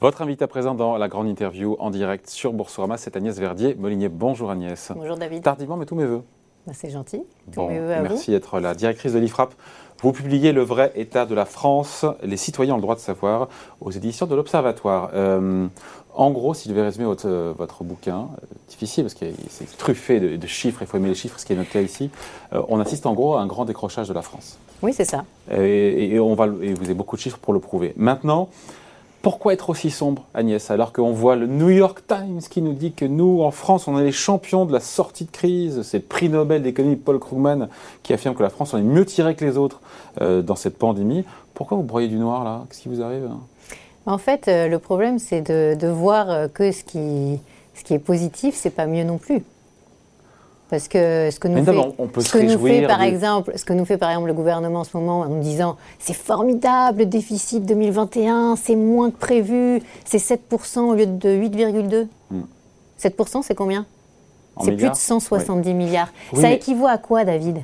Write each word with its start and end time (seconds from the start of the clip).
Votre 0.00 0.20
invité 0.20 0.44
à 0.44 0.46
présent 0.46 0.74
dans 0.74 0.98
la 0.98 1.08
grande 1.08 1.26
interview 1.26 1.76
en 1.78 1.88
direct 1.90 2.28
sur 2.28 2.52
Boursorama, 2.52 2.98
c'est 2.98 3.16
Agnès 3.16 3.38
Verdier-Molinier. 3.38 4.10
Bonjour 4.10 4.50
Agnès. 4.50 4.92
Bonjour 4.94 5.16
David. 5.16 5.42
Tardivement, 5.42 5.78
mais 5.78 5.86
tous 5.86 5.94
mes 5.94 6.04
voeux. 6.04 6.22
Bah, 6.66 6.72
c'est 6.74 6.90
gentil. 6.90 7.22
Tous 7.50 7.56
Bon, 7.60 7.68
mes 7.70 7.78
vœux 7.78 7.94
à 7.94 8.02
merci 8.02 8.30
d'être 8.30 8.60
la 8.60 8.74
directrice 8.74 9.14
de 9.14 9.18
l'IFRAP. 9.18 9.54
Vous 10.02 10.12
publiez 10.12 10.52
Le 10.52 10.60
vrai 10.62 10.92
état 10.96 11.24
de 11.24 11.34
la 11.34 11.46
France, 11.46 12.04
les 12.22 12.36
citoyens 12.36 12.74
ont 12.74 12.76
le 12.76 12.82
droit 12.82 12.94
de 12.94 13.00
savoir, 13.00 13.48
aux 13.80 13.90
éditions 13.90 14.26
de 14.26 14.34
l'Observatoire. 14.34 15.10
Euh, 15.14 15.66
en 16.12 16.30
gros, 16.30 16.52
si 16.52 16.64
je 16.68 16.74
devais 16.74 16.82
résumer 16.82 17.06
votre, 17.06 17.26
euh, 17.26 17.54
votre 17.56 17.82
bouquin, 17.82 18.28
euh, 18.42 18.46
difficile 18.68 19.04
parce 19.04 19.14
que 19.14 19.24
c'est 19.48 19.78
truffé 19.78 20.20
de, 20.20 20.36
de 20.36 20.46
chiffres, 20.46 20.82
il 20.82 20.86
faut 20.86 20.98
aimer 20.98 21.08
les 21.08 21.14
chiffres, 21.14 21.40
ce 21.40 21.46
qui 21.46 21.54
est 21.54 21.56
noté 21.56 21.82
ici, 21.82 22.10
euh, 22.52 22.60
on 22.68 22.80
assiste 22.80 23.06
en 23.06 23.14
gros 23.14 23.36
à 23.36 23.40
un 23.40 23.46
grand 23.46 23.64
décrochage 23.64 24.08
de 24.08 24.12
la 24.14 24.22
France. 24.22 24.58
Oui, 24.82 24.92
c'est 24.92 25.06
ça. 25.06 25.24
Et, 25.50 26.08
et 26.14 26.20
on 26.20 26.34
va, 26.34 26.44
et 26.60 26.74
vous 26.74 26.84
avez 26.84 26.94
beaucoup 26.94 27.16
de 27.16 27.22
chiffres 27.22 27.38
pour 27.38 27.54
le 27.54 27.60
prouver. 27.60 27.94
Maintenant, 27.96 28.50
pourquoi 29.26 29.54
être 29.54 29.70
aussi 29.70 29.90
sombre, 29.90 30.22
Agnès, 30.34 30.70
alors 30.70 30.92
qu'on 30.92 31.10
voit 31.10 31.34
le 31.34 31.48
New 31.48 31.70
York 31.70 32.04
Times 32.06 32.38
qui 32.48 32.62
nous 32.62 32.74
dit 32.74 32.92
que 32.92 33.04
nous, 33.04 33.42
en 33.42 33.50
France, 33.50 33.88
on 33.88 33.98
est 33.98 34.04
les 34.04 34.12
champions 34.12 34.66
de 34.66 34.72
la 34.72 34.78
sortie 34.78 35.24
de 35.24 35.32
crise? 35.32 35.82
C'est 35.82 35.96
le 35.96 36.04
prix 36.04 36.28
Nobel 36.28 36.62
d'économie 36.62 36.94
Paul 36.94 37.18
Krugman 37.18 37.68
qui 38.04 38.12
affirme 38.12 38.36
que 38.36 38.44
la 38.44 38.50
France 38.50 38.72
en 38.72 38.78
est 38.78 38.82
mieux 38.82 39.04
tirée 39.04 39.34
que 39.34 39.44
les 39.44 39.56
autres 39.56 39.80
euh, 40.20 40.42
dans 40.42 40.54
cette 40.54 40.78
pandémie. 40.78 41.24
Pourquoi 41.54 41.76
vous 41.76 41.82
broyez 41.82 42.06
du 42.06 42.18
noir 42.18 42.44
là? 42.44 42.66
Qu'est-ce 42.68 42.82
qui 42.82 42.88
vous 42.88 43.02
arrive? 43.02 43.28
En 44.06 44.18
fait, 44.18 44.46
euh, 44.46 44.68
le 44.68 44.78
problème, 44.78 45.18
c'est 45.18 45.40
de, 45.40 45.74
de 45.74 45.88
voir 45.88 46.30
euh, 46.30 46.46
que 46.46 46.70
ce 46.70 46.84
qui, 46.84 47.40
ce 47.74 47.82
qui 47.82 47.94
est 47.94 47.98
positif, 47.98 48.54
c'est 48.54 48.70
pas 48.70 48.86
mieux 48.86 49.02
non 49.02 49.18
plus. 49.18 49.42
Parce 50.68 50.88
que 50.88 51.30
ce 51.30 51.38
que 51.38 51.46
nous 51.46 51.54
Mais 51.54 51.60
fait, 51.60 51.66
d'abord, 51.66 51.94
on 51.98 52.08
peut 52.08 52.20
ce 52.20 52.32
que 52.32 52.38
nous 52.38 52.58
fait 52.66 52.86
par 52.88 53.02
exemple, 53.02 53.52
ce 53.56 53.64
que 53.64 53.72
nous 53.72 53.84
fait 53.84 53.98
par 53.98 54.10
exemple 54.10 54.26
le 54.26 54.34
gouvernement 54.34 54.80
en 54.80 54.84
ce 54.84 54.96
moment 54.96 55.20
en 55.20 55.26
nous 55.28 55.40
disant 55.40 55.76
c'est 56.00 56.12
formidable 56.16 57.00
le 57.00 57.06
déficit 57.06 57.64
2021, 57.64 58.56
c'est 58.56 58.74
moins 58.74 59.10
que 59.10 59.16
prévu, 59.16 59.80
c'est 60.04 60.18
7% 60.18 60.80
au 60.80 60.94
lieu 60.94 61.06
de 61.06 61.28
8,2. 61.30 62.08
Hmm. 62.30 62.40
7% 63.00 63.42
c'est 63.42 63.54
combien? 63.54 63.86
En 64.56 64.62
C'est 64.64 64.70
plus 64.70 64.76
de 64.76 64.80
milliards 64.82 64.96
170 64.96 65.74
milliards. 65.74 66.08
Oui, 66.32 66.40
Ça 66.42 66.48
mais- 66.48 66.56
équivaut 66.56 66.86
à 66.86 66.98
quoi, 66.98 67.24
David? 67.24 67.58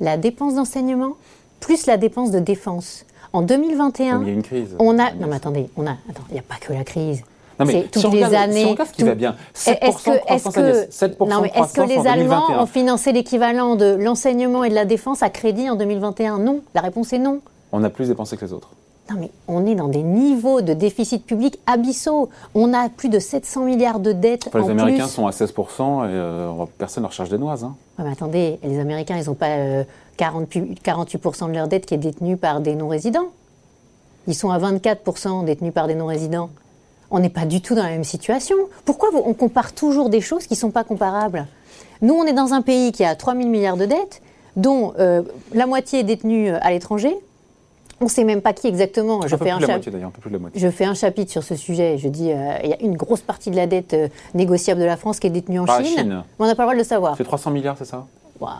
La 0.00 0.16
dépense 0.16 0.54
d'enseignement 0.56 1.12
plus 1.60 1.86
la 1.86 1.96
dépense 1.96 2.30
de 2.30 2.40
défense. 2.40 3.06
En 3.32 3.40
2021, 3.42 4.20
Il 4.20 4.26
y 4.28 4.30
a 4.30 4.34
une 4.34 4.42
crise. 4.42 4.76
on 4.78 4.98
a. 4.98 5.12
Non, 5.12 5.26
mais 5.28 5.36
attendez, 5.36 5.68
on 5.76 5.86
a. 5.86 5.92
Attends, 6.10 6.22
il 6.28 6.34
n'y 6.34 6.38
a 6.38 6.42
pas 6.42 6.56
que 6.60 6.72
la 6.74 6.84
crise. 6.84 7.22
Non, 7.60 7.66
mais 7.66 7.82
si 7.84 7.88
toutes 8.00 8.12
les 8.12 8.22
années. 8.34 8.60
si 8.62 8.66
on 8.66 8.70
regarde 8.72 8.88
ce 8.88 8.92
qui 8.94 9.00
tout- 9.02 9.06
va 9.06 9.14
bien, 9.14 9.36
7% 9.54 9.78
Est-ce 9.88 10.04
que, 10.04 10.32
est-ce 10.32 10.48
que, 10.50 10.60
Agnès, 10.60 10.88
7% 10.90 11.28
non, 11.28 11.40
mais 11.42 11.48
de 11.48 11.54
est-ce 11.54 11.72
que 11.72 11.80
croissance 11.82 11.88
les 11.88 12.06
Allemands 12.10 12.46
2021. 12.48 12.62
ont 12.62 12.66
financé 12.66 13.12
l'équivalent 13.12 13.76
de 13.76 13.94
l'enseignement 13.94 14.64
et 14.64 14.70
de 14.70 14.74
la 14.74 14.84
défense 14.84 15.22
à 15.22 15.30
crédit 15.30 15.68
en 15.70 15.76
2021 15.76 16.38
Non. 16.38 16.60
La 16.74 16.80
réponse 16.80 17.12
est 17.12 17.18
non. 17.18 17.40
On 17.72 17.82
a 17.84 17.90
plus 17.90 18.08
dépensé 18.08 18.36
que 18.36 18.44
les 18.44 18.52
autres. 18.52 18.70
Non, 19.10 19.16
mais 19.20 19.30
on 19.48 19.66
est 19.66 19.74
dans 19.74 19.88
des 19.88 20.02
niveaux 20.02 20.62
de 20.62 20.72
déficit 20.72 21.26
public 21.26 21.58
abyssaux. 21.66 22.30
On 22.54 22.72
a 22.72 22.88
plus 22.88 23.10
de 23.10 23.18
700 23.18 23.64
milliards 23.64 24.00
de 24.00 24.12
dettes 24.12 24.46
Enfin, 24.46 24.60
les 24.60 24.70
Américains 24.70 25.04
plus. 25.04 25.12
sont 25.12 25.26
à 25.26 25.30
16% 25.30 26.04
et 26.04 26.08
euh, 26.10 26.50
personne 26.78 27.04
ne 27.04 27.08
charge 27.10 27.28
des 27.28 27.36
noises. 27.36 27.64
hein. 27.64 27.74
Ouais, 27.98 28.04
mais 28.06 28.12
attendez, 28.12 28.58
les 28.64 28.78
Américains, 28.80 29.18
ils 29.20 29.26
n'ont 29.26 29.34
pas 29.34 29.48
euh, 29.58 29.84
40 30.16 30.48
pu- 30.48 30.74
48% 30.82 31.48
de 31.48 31.52
leur 31.52 31.68
dette 31.68 31.84
qui 31.84 31.92
est 31.94 31.98
détenue 31.98 32.38
par 32.38 32.60
des 32.60 32.74
non-résidents. 32.76 33.26
Ils 34.26 34.34
sont 34.34 34.48
à 34.50 34.58
24% 34.58 35.44
détenus 35.44 35.74
par 35.74 35.86
des 35.86 35.94
non-résidents. 35.94 36.48
On 37.14 37.20
n'est 37.20 37.28
pas 37.28 37.46
du 37.46 37.60
tout 37.60 37.76
dans 37.76 37.84
la 37.84 37.90
même 37.90 38.02
situation. 38.02 38.56
Pourquoi 38.84 39.10
on 39.14 39.34
compare 39.34 39.72
toujours 39.72 40.10
des 40.10 40.20
choses 40.20 40.48
qui 40.48 40.54
ne 40.54 40.58
sont 40.58 40.72
pas 40.72 40.82
comparables? 40.82 41.46
Nous, 42.02 42.12
on 42.12 42.24
est 42.24 42.32
dans 42.32 42.54
un 42.54 42.60
pays 42.60 42.90
qui 42.90 43.04
a 43.04 43.14
3 43.14 43.36
000 43.36 43.48
milliards 43.48 43.76
de 43.76 43.86
dettes, 43.86 44.20
dont 44.56 44.94
euh, 44.98 45.22
la 45.52 45.66
moitié 45.66 46.00
est 46.00 46.02
détenue 46.02 46.50
euh, 46.50 46.58
à 46.60 46.72
l'étranger. 46.72 47.16
On 48.00 48.06
ne 48.06 48.10
sait 48.10 48.24
même 48.24 48.42
pas 48.42 48.52
qui 48.52 48.66
exactement. 48.66 49.20
Je 49.28 49.36
un 49.36 49.38
fais 49.38 49.50
un 49.50 49.60
moitié 49.60 49.92
un 50.02 50.10
peu 50.10 50.40
je 50.56 50.68
fais 50.68 50.86
un 50.86 50.94
chapitre 50.94 51.30
sur 51.30 51.44
ce 51.44 51.54
sujet. 51.54 51.98
Je 51.98 52.08
dis, 52.08 52.32
euh, 52.32 52.58
il 52.64 52.70
y 52.70 52.72
a 52.72 52.82
une 52.82 52.96
grosse 52.96 53.20
partie 53.20 53.52
de 53.52 53.56
la 53.56 53.68
dette 53.68 53.94
euh, 53.94 54.08
négociable 54.34 54.80
de 54.80 54.84
la 54.84 54.96
France 54.96 55.20
qui 55.20 55.28
est 55.28 55.30
détenue 55.30 55.60
en 55.60 55.66
Chine. 55.66 55.86
Chine. 55.86 56.24
Mais 56.40 56.44
on 56.44 56.46
n'a 56.46 56.56
pas 56.56 56.64
le 56.64 56.66
droit 56.66 56.74
de 56.74 56.78
le 56.78 56.84
savoir. 56.84 57.16
C'est 57.16 57.22
300 57.22 57.52
milliards, 57.52 57.76
c'est 57.78 57.84
ça? 57.84 58.06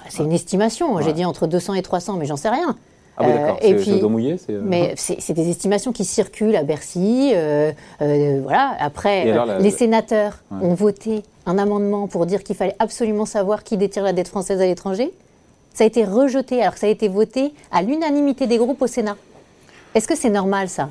C'est 0.09 0.23
une 0.23 0.33
estimation. 0.33 1.01
J'ai 1.01 1.12
dit 1.12 1.25
entre 1.25 1.49
200 1.49 1.75
et 1.75 1.83
300, 1.83 2.15
mais 2.19 2.27
j'en 2.27 2.37
sais 2.37 2.51
rien. 2.51 2.77
Ah 3.17 3.23
oui, 3.25 3.31
Euh, 3.31 3.37
d'accord. 3.39 3.59
C'est 3.63 4.03
mouillé 4.09 4.37
c'est, 4.39 4.53
euh, 4.55 4.61
Mais 4.65 4.95
c'est 4.97 5.33
des 5.33 5.49
estimations 5.49 5.93
qui 5.93 6.05
circulent 6.05 6.57
à 6.57 6.65
Bercy. 6.65 7.31
euh, 7.35 7.73
euh, 8.03 8.41
voilà. 8.43 8.75
Après, 8.81 9.27
Et 9.27 9.31
alors, 9.31 9.45
euh, 9.45 9.55
la- 9.55 9.59
les 9.61 9.71
sénateurs 9.71 10.41
Ouais. 10.51 10.67
ont 10.67 10.75
voté 10.75 11.23
un 11.47 11.59
amendement 11.59 12.09
pour 12.09 12.27
dire 12.27 12.43
qu'il 12.43 12.57
fallait 12.57 12.75
absolument 12.79 13.27
savoir 13.27 13.63
qui 13.63 13.77
détient 13.77 14.03
la 14.03 14.13
dette 14.13 14.29
française 14.29 14.61
à 14.61 14.67
l'étranger. 14.67 15.13
Ça 15.75 15.85
a 15.85 15.87
été 15.87 16.05
rejeté, 16.05 16.61
alors 16.63 16.75
que 16.75 16.81
ça 16.81 16.87
a 16.87 16.91
été 16.91 17.09
voté 17.09 17.53
à 17.71 17.83
l'unanimité 17.83 18.47
des 18.47 18.59
groupes 18.59 18.83
au 18.83 18.87
Sénat. 18.87 19.17
Est-ce 19.95 20.09
que 20.09 20.17
c'est 20.17 20.31
normal, 20.31 20.69
ça? 20.69 20.89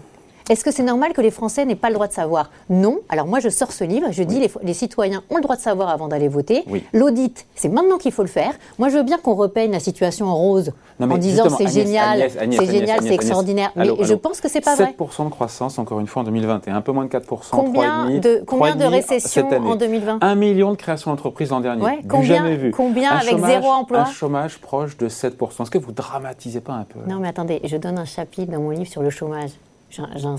Est-ce 0.49 0.63
que 0.65 0.71
c'est 0.71 0.83
normal 0.83 1.13
que 1.13 1.21
les 1.21 1.31
Français 1.31 1.63
n'aient 1.65 1.75
pas 1.75 1.87
le 1.89 1.93
droit 1.95 2.07
de 2.07 2.13
savoir? 2.13 2.49
Non. 2.69 2.99
Alors 3.09 3.27
moi, 3.27 3.39
je 3.39 3.49
sors 3.49 3.71
ce 3.71 3.83
livre 3.83 4.07
je 4.11 4.23
dis 4.23 4.39
les, 4.39 4.51
les 4.61 4.73
citoyens 4.73 5.23
ont 5.29 5.37
le 5.37 5.41
droit 5.41 5.55
de 5.55 5.61
savoir 5.61 5.89
avant 5.89 6.07
d'aller 6.07 6.27
voter. 6.27 6.63
Oui. 6.67 6.83
L'audit, 6.93 7.45
c'est 7.55 7.69
maintenant 7.69 7.97
qu'il 7.97 8.11
faut 8.11 8.23
le 8.23 8.27
faire. 8.27 8.53
Moi, 8.77 8.89
je 8.89 8.97
veux 8.97 9.03
bien 9.03 9.17
qu'on 9.17 9.35
repeigne 9.35 9.71
la 9.71 9.79
situation 9.79 10.25
en 10.27 10.35
rose 10.35 10.71
Non, 10.99 11.09
en 11.09 11.17
disant 11.17 11.49
c'est 11.49 11.67
génial, 11.67 12.29
c'est 12.29 12.65
génial, 12.65 12.99
c'est 13.01 13.13
extraordinaire. 13.13 13.71
Allô, 13.75 13.95
mais 13.99 14.05
je 14.05 14.13
pense 14.15 14.41
que 14.41 14.49
c'est 14.49 14.61
pas 14.61 14.75
vrai. 14.75 14.93
7% 14.99 15.25
de 15.25 15.29
croissance, 15.29 15.79
encore 15.79 15.99
une 15.99 16.07
fois, 16.07 16.21
en 16.21 16.25
2021. 16.25 16.75
Un 16.75 16.81
peu 16.81 16.91
moins 16.91 17.05
de 17.05 17.09
4%. 17.09 17.21
Combien 17.51 18.07
3,5, 18.09 18.19
de, 18.19 18.43
combien 18.45 18.75
de 18.75 18.83
3,5 18.83 18.87
récessions 18.89 19.49
en 19.49 19.75
2020 19.75 20.19
Un 20.21 20.35
million 20.35 20.71
de 20.71 20.75
créations 20.77 21.11
d'entreprises 21.11 21.49
l'an 21.51 21.61
dernier. 21.61 21.83
Ouais, 21.83 21.99
combien- 22.09 22.35
jamais 22.37 22.55
vu. 22.57 22.71
combien 22.71 23.11
Un 23.13 23.17
avec 23.17 23.29
chômage- 23.31 23.49
zéro 23.51 23.67
emploi? 23.71 23.99
Un 23.99 24.05
chômage 24.05 24.57
proche 24.59 24.97
de 24.97 25.07
7%. 25.07 25.63
Est-ce 25.63 25.71
que 25.71 25.77
vous 25.77 25.91
dramatisez 25.93 26.59
pas 26.61 26.73
un 26.73 26.83
peu 26.83 26.99
Non, 27.07 27.19
mais 27.19 27.29
attendez, 27.29 27.61
je 27.63 27.77
donne 27.77 27.97
un 27.97 28.05
chapitre 28.05 28.51
dans 28.51 28.59
mon 28.61 28.71
livre 28.71 28.87
sur 28.89 29.01
le 29.01 29.09
chômage. 29.09 29.51
J'in- 29.95 30.09
j'in- 30.15 30.35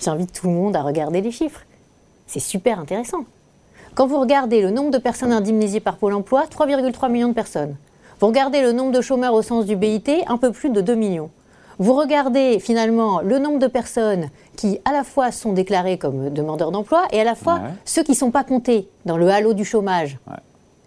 J'invite 0.00 0.32
tout 0.32 0.46
le 0.46 0.52
monde 0.52 0.76
à 0.76 0.82
regarder 0.82 1.20
les 1.20 1.30
chiffres. 1.30 1.62
C'est 2.26 2.40
super 2.40 2.78
intéressant. 2.78 3.24
Quand 3.94 4.06
vous 4.06 4.20
regardez 4.20 4.60
le 4.60 4.70
nombre 4.70 4.90
de 4.90 4.98
personnes 4.98 5.32
indemnisées 5.32 5.80
par 5.80 5.96
Pôle 5.96 6.14
emploi, 6.14 6.44
3,3 6.46 7.08
millions 7.08 7.28
de 7.28 7.32
personnes. 7.34 7.76
Vous 8.20 8.26
regardez 8.26 8.60
le 8.60 8.72
nombre 8.72 8.92
de 8.92 9.00
chômeurs 9.00 9.32
au 9.34 9.42
sens 9.42 9.64
du 9.64 9.76
BIT, 9.76 10.24
un 10.26 10.36
peu 10.36 10.52
plus 10.52 10.70
de 10.70 10.80
2 10.80 10.94
millions. 10.94 11.30
Vous 11.78 11.94
regardez 11.94 12.58
finalement 12.58 13.20
le 13.20 13.38
nombre 13.38 13.60
de 13.60 13.68
personnes 13.68 14.28
qui 14.56 14.80
à 14.84 14.92
la 14.92 15.04
fois 15.04 15.30
sont 15.30 15.52
déclarées 15.52 15.96
comme 15.96 16.28
demandeurs 16.30 16.72
d'emploi 16.72 17.04
et 17.12 17.20
à 17.20 17.24
la 17.24 17.36
fois 17.36 17.54
Ouais. 17.54 17.70
ceux 17.84 18.02
qui 18.02 18.10
ne 18.12 18.16
sont 18.16 18.30
pas 18.32 18.42
comptés 18.44 18.88
dans 19.06 19.16
le 19.16 19.28
halo 19.30 19.52
du 19.54 19.64
chômage. 19.64 20.18
Ouais. 20.28 20.36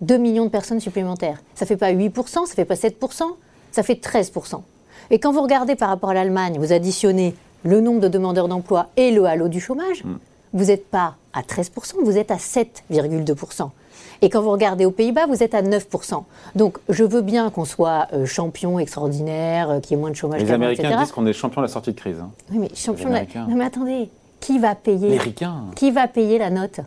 2 0.02 0.18
millions 0.18 0.46
de 0.46 0.50
personnes 0.50 0.82
supplémentaires. 0.82 1.42
Ça 1.56 1.66
fait 1.66 1.78
pas 1.78 1.92
8%, 1.92 2.46
ça 2.46 2.54
fait 2.56 2.66
pas 2.66 2.76
7%, 2.76 3.24
ça 3.72 3.84
fait 3.84 3.96
13%. 3.96 4.64
Et 5.10 5.20
quand 5.20 5.32
vous 5.32 5.42
regardez 5.42 5.76
par 5.76 5.88
rapport 5.90 6.10
à 6.10 6.14
l'Allemagne, 6.14 6.58
vous 6.60 6.74
additionnez 6.74 7.36
le 7.64 7.82
nombre 7.82 8.00
de 8.00 8.08
demandeurs 8.08 8.48
d'emploi 8.48 8.88
et 8.98 9.12
le 9.12 9.26
halo 9.26 9.48
du 9.48 9.60
chômage, 9.60 10.04
Mm. 10.04 10.18
vous 10.54 10.66
n'êtes 10.66 10.88
pas 10.90 11.16
à 11.34 11.42
13%, 11.44 11.96
vous 12.04 12.18
êtes 12.18 12.32
à 12.32 12.38
7,2%. 12.38 13.70
Et 14.24 14.30
quand 14.30 14.42
vous 14.42 14.52
regardez 14.52 14.86
aux 14.86 14.92
Pays-Bas, 14.92 15.26
vous 15.28 15.42
êtes 15.42 15.56
à 15.56 15.62
9%. 15.64 16.26
Donc 16.56 16.78
je 16.90 17.04
veux 17.04 17.22
bien 17.22 17.50
qu'on 17.50 17.66
soit 17.66 18.08
euh, 18.14 18.26
champion 18.26 18.78
extraordinaire, 18.78 19.70
euh, 19.72 19.80
qu'il 19.80 19.92
y 19.92 20.00
ait 20.00 20.02
moins 20.02 20.12
de 20.12 20.16
chômage 20.16 20.42
Les 20.44 20.52
Américains 20.52 20.84
etc. 20.84 21.00
disent 21.04 21.12
qu'on 21.12 21.26
est 21.26 21.34
champion 21.34 21.62
de 21.62 21.66
la 21.68 21.72
sortie 21.72 21.92
de 21.92 22.00
crise. 22.00 22.18
hein. 22.20 22.30
Oui, 22.52 22.60
mais 22.60 22.70
champion 22.76 23.10
de 23.10 23.14
la-. 23.16 23.24
Non 23.48 23.56
mais 23.56 23.66
attendez, 23.66 24.10
qui 24.40 24.60
va 24.60 24.76
payer. 24.76 25.20
Qui 25.76 25.92
va 25.92 26.08
payer 26.08 26.38
la 26.38 26.50
note? 26.52 26.82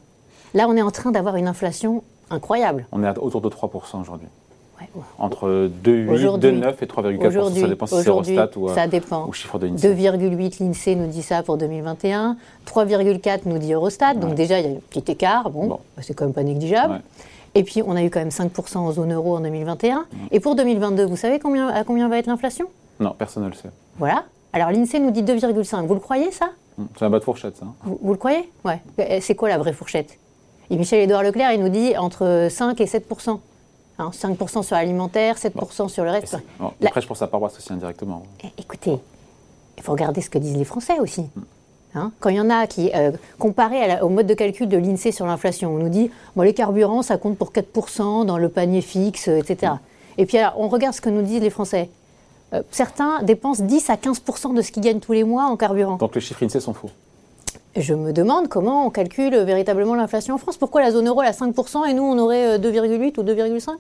Là, 0.55 0.67
on 0.69 0.77
est 0.77 0.83
en 0.83 0.93
train 0.93 1.11
d'avoir 1.11 1.35
une 1.37 1.49
inflation 1.49 2.05
incroyable. 2.31 2.87
On 2.93 3.03
est 3.03 3.19
autour 3.19 3.41
de 3.41 3.49
3% 3.49 4.01
aujourd'hui. 4.01 4.29
Entre 5.19 5.69
2,8, 5.85 6.09
Aujourd'hui- 6.11 6.51
2,9 6.53 6.83
et 6.83 6.87
3,4%. 6.87 7.27
Aujourd'hui, 7.29 7.61
Ça 7.63 7.69
dépend 7.69 7.87
si 7.87 7.95
c'est 8.03 8.09
Eurostat 8.09 8.51
ou, 8.57 8.69
euh, 8.69 8.75
ça 8.75 8.87
dépend. 8.87 9.27
ou 9.27 9.33
chiffre 9.33 9.59
de 9.59 9.67
l'INSEE. 9.67 9.89
2,8 9.95 10.59
l'INSEE 10.61 10.95
nous 10.97 11.07
dit 11.09 11.23
ça 11.23 11.43
pour 11.43 11.57
2021, 11.57 12.37
3,4 12.67 13.47
nous 13.47 13.59
dit 13.59 13.73
Eurostat, 13.73 14.15
donc 14.15 14.35
déjà 14.35 14.61
il 14.61 14.67
y 14.67 14.69
a 14.69 14.77
un 14.77 14.81
petit 14.91 15.11
écart, 15.13 15.51
bon, 15.51 15.67
Bon. 15.67 15.79
bah, 15.97 16.03
c'est 16.03 16.15
quand 16.15 16.25
même 16.25 16.35
pas 16.35 16.43
négligeable. 16.43 16.95
Ouais. 16.95 17.01
Et 17.57 17.63
puis 17.63 17.83
on 17.87 17.95
a 17.97 18.03
eu 18.03 18.11
quand 18.11 18.19
même 18.21 18.31
5% 18.31 18.81
en 18.81 18.93
zone 18.93 19.13
euro 19.13 19.37
en 19.37 19.41
2021. 19.41 20.07
Et 20.33 20.41
pour 20.41 20.55
2022, 20.57 21.05
vous 21.07 21.17
savez 21.17 21.39
combien, 21.39 21.69
à 21.69 21.85
combien 21.85 22.09
va 22.09 22.19
être 22.19 22.27
l'inflation? 22.27 22.67
Non, 23.01 23.15
personne 23.17 23.45
ne 23.45 23.49
le 23.49 23.55
sait. 23.55 23.71
Voilà. 23.99 24.25
Alors 24.53 24.71
l'INSEE 24.71 24.99
nous 25.01 25.11
dit 25.11 25.23
2,5. 25.23 25.87
Vous 25.87 25.95
le 25.95 26.01
croyez 26.01 26.31
ça? 26.33 26.47
Hum, 26.79 26.89
C'est 26.99 27.05
un 27.05 27.11
bas 27.11 27.19
de 27.21 27.25
fourchette, 27.25 27.57
ça. 27.57 27.65
hein. 27.67 27.75
vous, 27.85 27.99
vous 28.03 28.13
le 28.13 28.19
croyez? 28.19 28.51
Ouais. 28.65 28.81
Euh, 28.99 29.19
C'est 29.21 29.35
quoi 29.37 29.49
la 29.49 29.59
vraie 29.59 29.73
fourchette? 29.73 30.19
Et 30.71 30.77
Michel-Édouard 30.77 31.23
Leclerc, 31.23 31.53
il 31.53 31.61
nous 31.61 31.69
dit 31.69 31.97
entre 31.97 32.49
5 32.51 32.81
et 32.81 32.87
7%. 32.87 33.39
Hein, 33.99 34.11
5% 34.13 34.63
sur 34.63 34.75
l'alimentaire, 34.77 35.37
7% 35.39 35.89
sur 35.89 36.03
le 36.05 36.11
reste. 36.11 36.37
bon, 36.59 36.73
La- 36.81 36.89
Il 36.89 36.91
prêche 36.91 37.07
pour 37.07 37.17
sa 37.17 37.27
paroisse 37.29 37.57
aussi 37.57 37.73
indirectement. 37.73 38.25
Eh, 38.43 38.49
Écoutez, 38.59 38.99
il 39.77 39.83
faut 39.83 39.93
regarder 39.93 40.21
ce 40.21 40.29
que 40.31 40.39
disent 40.39 40.57
les 40.57 40.65
Français 40.65 40.99
aussi. 40.99 41.27
Hein, 41.95 42.11
Quand 42.19 42.29
il 42.31 42.37
y 42.37 42.41
en 42.41 42.51
a 42.51 42.67
qui, 42.67 42.91
euh, 42.93 43.13
comparé 43.39 43.81
à 43.81 43.87
la- 43.87 44.05
au 44.05 44.09
mode 44.09 44.27
de 44.27 44.35
calcul 44.35 44.69
de 44.69 44.77
l'INSEE 44.77 45.13
sur 45.13 45.27
l'inflation, 45.27 45.73
on 45.73 45.79
nous 45.79 45.89
dit 45.89 46.11
bon, 46.35 46.43
les 46.43 46.53
carburants, 46.55 47.03
ça 47.03 47.19
compte 47.19 47.39
pour 47.39 47.53
4% 47.53 48.25
dans 48.25 48.37
le 48.37 48.49
panier 48.49 48.81
fixe, 48.81 49.29
etc. 49.29 49.75
Et 50.19 50.27
puis 50.27 50.39
alors, 50.39 50.55
on 50.59 50.67
regarde 50.69 50.95
ce 50.95 51.01
que 51.01 51.11
nous 51.11 51.23
disent 51.23 51.41
les 51.43 51.51
Français. 51.51 51.89
Euh, 52.53 52.63
certains 52.73 53.23
dépensent 53.23 53.63
10 53.63 53.91
à 53.91 53.97
15% 53.97 54.55
de 54.55 54.61
ce 54.63 54.73
qu'ils 54.73 54.83
gagnent 54.83 54.99
tous 54.99 55.13
les 55.13 55.23
mois 55.23 55.45
en 55.45 55.57
carburant. 55.57 55.97
Donc 55.97 56.17
les 56.17 56.21
chiffres 56.21 56.43
INSEE 56.45 56.59
sont 56.61 56.75
faux. 56.75 56.91
Je 57.77 57.95
me 57.95 58.13
demande 58.13 58.49
comment 58.49 58.87
on 58.87 58.91
calcule 58.91 59.37
véritablement 59.37 59.95
l'inflation 59.95 60.35
en 60.35 60.39
France. 60.39 60.57
Pourquoi 60.57 60.83
la 60.83 60.91
zone 60.93 61.09
euro 61.09 61.23
elle 61.23 61.29
a 61.29 61.33
5% 61.33 61.89
et 61.89 61.95
nous 61.95 62.03
on 62.03 62.19
aurait 62.19 62.59
euh, 62.59 62.59
2,8 62.59 63.19
ou 63.21 63.23
2,5 63.23 63.71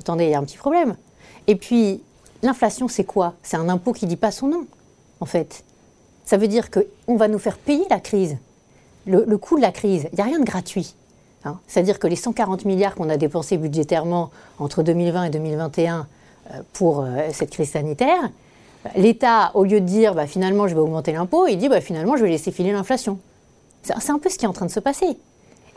Attendez, 0.00 0.24
il 0.24 0.30
y 0.30 0.34
a 0.34 0.38
un 0.38 0.44
petit 0.44 0.56
problème. 0.58 0.96
Et 1.46 1.56
puis, 1.56 2.02
l'inflation, 2.42 2.88
c'est 2.88 3.04
quoi? 3.04 3.34
C'est 3.42 3.56
un 3.56 3.68
impôt 3.68 3.92
qui 3.92 4.06
dit 4.06 4.16
pas 4.16 4.30
son 4.30 4.48
nom, 4.48 4.66
en 5.20 5.26
fait. 5.26 5.64
Ça 6.24 6.36
veut 6.36 6.48
dire 6.48 6.70
qu'on 6.70 7.16
va 7.16 7.28
nous 7.28 7.38
faire 7.38 7.56
payer 7.58 7.84
la 7.90 8.00
crise. 8.00 8.36
le, 9.06 9.24
le 9.26 9.38
coût 9.38 9.56
de 9.56 9.62
la 9.62 9.72
crise, 9.72 10.08
il 10.12 10.16
n'y 10.16 10.20
a 10.20 10.24
rien 10.24 10.38
de 10.40 10.44
gratuit. 10.44 10.94
hein. 11.44 11.58
C'est-à-dire 11.68 11.98
que 11.98 12.06
les 12.06 12.16
140 12.16 12.64
milliards 12.64 12.94
qu'on 12.94 13.08
a 13.08 13.16
dépensés 13.16 13.56
budgétairement 13.56 14.30
entre 14.58 14.82
2020 14.82 15.24
et 15.24 15.30
2021 15.30 16.06
euh, 16.52 16.60
pour 16.72 17.00
euh, 17.02 17.28
cette 17.32 17.50
crise 17.50 17.70
sanitaire, 17.70 18.30
l'État, 18.96 19.50
au 19.54 19.64
lieu 19.64 19.80
de 19.80 19.86
dire 19.86 20.14
bah, 20.14 20.26
finalement 20.26 20.68
je 20.68 20.74
vais 20.74 20.80
augmenter 20.80 21.12
l'impôt, 21.12 21.46
il 21.46 21.56
dit 21.56 21.68
bah, 21.68 21.80
finalement 21.80 22.16
je 22.16 22.22
vais 22.24 22.30
laisser 22.30 22.50
filer 22.52 22.72
l'inflation. 22.72 23.18
C'est 23.82 24.10
un 24.10 24.18
peu 24.18 24.28
ce 24.28 24.36
qui 24.38 24.44
est 24.44 24.48
en 24.48 24.52
train 24.52 24.66
de 24.66 24.70
se 24.70 24.80
passer. 24.80 25.16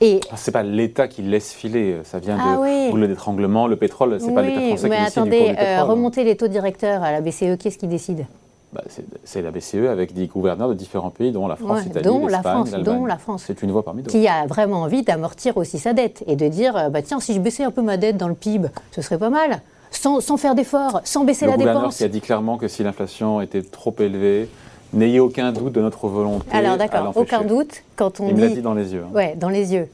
Et 0.02 0.20
Ah, 0.32 0.36
C'est 0.38 0.52
pas 0.52 0.64
l'État 0.64 1.08
qui 1.08 1.22
laisse 1.22 1.52
filer, 1.54 1.98
ça 2.06 2.20
vient 2.20 2.38
Ah 2.40 2.56
de 2.56 2.62
oui. 2.62 2.90
boulot 2.92 3.08
d'étranglement, 3.08 3.68
le 3.68 3.76
pétrole, 3.76 4.18
c'est 4.20 4.32
pas 4.34 4.42
l'État 4.42 4.60
oui, 4.62 4.68
français 4.70 4.90
mais 4.90 4.98
qui 4.98 5.04
décide 5.04 5.24
du 5.24 5.30
cours 5.30 5.38
attendez, 5.38 5.50
du 5.52 5.56
pétrole. 5.58 5.78
euh, 5.80 5.84
remonter 5.84 6.24
les 6.24 6.38
taux 6.38 6.48
directeurs 6.48 7.04
à 7.04 7.12
la 7.12 7.20
BCE, 7.22 7.58
qui 7.60 7.68
est-ce 7.68 7.78
qui 7.78 7.88
décide? 7.88 8.26
Bah, 8.72 8.84
c'est- 9.26 9.42
la 9.42 9.50
BCE 9.52 9.88
avec 9.90 10.14
des 10.14 10.28
gouverneurs 10.28 10.70
de 10.70 10.74
différents 10.76 11.10
pays, 11.10 11.32
dont 11.32 11.48
la 11.48 11.56
France, 11.56 11.80
Ouais, 11.80 11.84
l'Italie, 11.86 12.06
dont 12.06 12.28
la 12.28 12.38
l'Espagne, 12.38 12.84
dont 12.84 13.06
la 13.06 13.18
France. 13.18 13.44
C'est 13.48 13.62
une 13.64 13.72
voix 13.72 13.84
parmi 13.84 14.04
d'autres. 14.04 14.12
qui 14.18 14.28
a 14.28 14.46
vraiment 14.46 14.84
envie 14.84 15.02
d'amortir 15.04 15.58
aussi 15.58 15.80
sa 15.80 15.94
dette 15.94 16.24
et 16.28 16.36
de 16.36 16.48
dire 16.48 16.78
euh, 16.78 16.90
bah 16.90 17.02
tiens 17.02 17.20
si 17.20 17.34
je 17.34 17.40
baissais 17.40 17.64
un 17.64 17.72
peu 17.72 17.82
ma 17.82 17.98
dette 17.98 18.16
dans 18.18 18.28
le 18.28 18.36
PIB 18.36 18.70
ce 18.92 19.02
serait 19.02 19.18
pas 19.18 19.32
mal 19.32 19.62
sans, 19.92 20.20
sans 20.22 20.38
faire 20.38 20.56
d'efforts 20.56 21.02
sans 21.04 21.24
baisser 21.24 21.46
Le 21.46 21.52
la 21.52 21.58
gouverneur 21.58 21.82
dépense 21.84 21.98
qui 21.98 22.04
a 22.04 22.08
dit 22.08 22.22
clairement 22.22 22.58
que 22.58 22.68
si 22.68 22.84
l'inflation 22.84 23.42
était 23.42 23.62
trop 23.64 23.94
élevée, 24.00 24.50
n'ayez 24.94 25.20
aucun 25.20 25.52
doute 25.52 25.74
de 25.74 25.82
notre 25.82 26.08
volonté. 26.08 26.46
alors 26.52 26.78
d'accord 26.78 27.12
aucun 27.16 27.42
doute 27.44 27.84
quand 27.96 28.20
on 28.20 28.28
Il 28.30 28.36
me 28.36 28.42
l'a 28.42 28.48
dit 28.48 28.56
dit 28.56 28.62
dans 28.62 28.74
les 28.74 28.94
yeux. 28.94 29.04
hein. 29.08 29.14
ouais 29.14 29.36
dans 29.36 29.50
les 29.50 29.74
yeux 29.74 29.88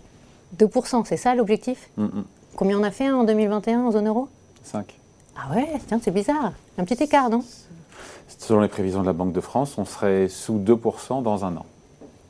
2% 0.58 1.04
c'est 1.06 1.18
ça 1.18 1.36
l'objectif 1.36 1.90
Mm, 1.98 2.04
mm. 2.06 2.24
combien 2.56 2.80
on 2.80 2.84
a 2.84 2.92
fait 2.92 3.10
en 3.10 3.24
2021 3.24 3.82
en 3.86 3.92
zone 3.92 4.08
euro 4.08 4.28
Cinq. 4.64 4.96
ah 5.38 5.54
ouais 5.56 5.68
tiens 5.88 6.00
c'est 6.02 6.12
bizarre 6.12 6.52
un 6.78 6.84
petit 6.86 7.02
écart 7.04 7.30
non 7.30 7.44
Selon 8.38 8.60
les 8.62 8.68
prévisions 8.68 9.02
de 9.02 9.06
la 9.06 9.14
Banque 9.14 9.32
de 9.34 9.40
France, 9.40 9.76
on 9.78 9.86
serait 9.86 10.28
sous 10.28 10.58
2% 10.60 11.22
dans 11.24 11.46
un 11.46 11.56
an. 11.58 11.66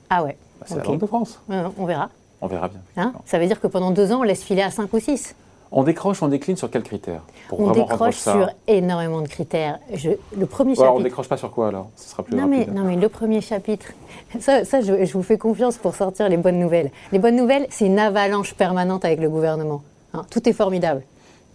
ah 0.10 0.24
ouais 0.24 0.38
Bah, 0.60 0.66
c'est 0.70 0.76
la 0.76 0.84
Banque 0.84 1.00
de 1.00 1.06
France. 1.06 1.40
On 1.50 1.86
verra 1.86 2.10
On 2.42 2.48
verra 2.48 2.68
bien. 2.68 2.80
Hein 2.98 3.14
ça 3.26 3.40
veut 3.40 3.48
dire 3.48 3.60
que 3.62 3.68
pendant 3.68 3.92
deux 3.92 4.12
ans 4.12 4.20
on 4.20 4.24
laisse 4.24 4.44
filer 4.44 4.62
à 4.62 4.72
5 4.72 4.94
ou 4.94 5.00
6 5.00 5.36
On 5.72 5.84
décroche, 5.84 6.22
on 6.24 6.28
décline 6.28 6.56
sur 6.56 6.70
quels 6.70 6.84
critères 6.84 7.22
on 7.52 7.72
décroche 7.72 8.16
sur 8.16 8.50
énormément 8.68 9.22
de 9.22 9.28
critères 9.28 9.80
Je- 9.94 10.12
le 10.38 10.46
premier 10.46 10.74
alors 10.74 10.86
on 10.94 10.98
chapitre 10.98 11.04
décroche 11.04 11.28
pas 11.28 11.38
sur 11.38 11.52
quoi 11.52 11.68
alors? 11.68 11.88
Ce 11.96 12.10
sera 12.10 12.24
plus 12.24 12.36
Non 12.36 12.48
mais, 12.48 12.66
non 12.66 12.84
mais 12.84 12.96
le 12.96 13.10
premier 13.10 13.42
chapitre, 13.42 13.88
ça, 14.40 14.64
ça 14.66 14.82
je, 14.82 15.04
je 15.06 15.14
vous 15.14 15.24
fais 15.24 15.38
confiance 15.38 15.78
pour 15.78 15.96
sortir 15.96 16.30
les 16.30 16.38
bonnes 16.38 16.60
nouvelles. 16.60 16.92
Les 17.12 17.20
bonnes 17.20 17.36
nouvelles, 17.36 17.68
c'est 17.70 17.86
une 17.88 18.00
avalanche 18.00 18.54
permanente 18.54 19.06
avec 19.06 19.20
le 19.20 19.30
gouvernement. 19.30 19.82
Hein, 20.14 20.22
tout 20.32 20.48
est 20.48 20.54
formidable. 20.54 21.04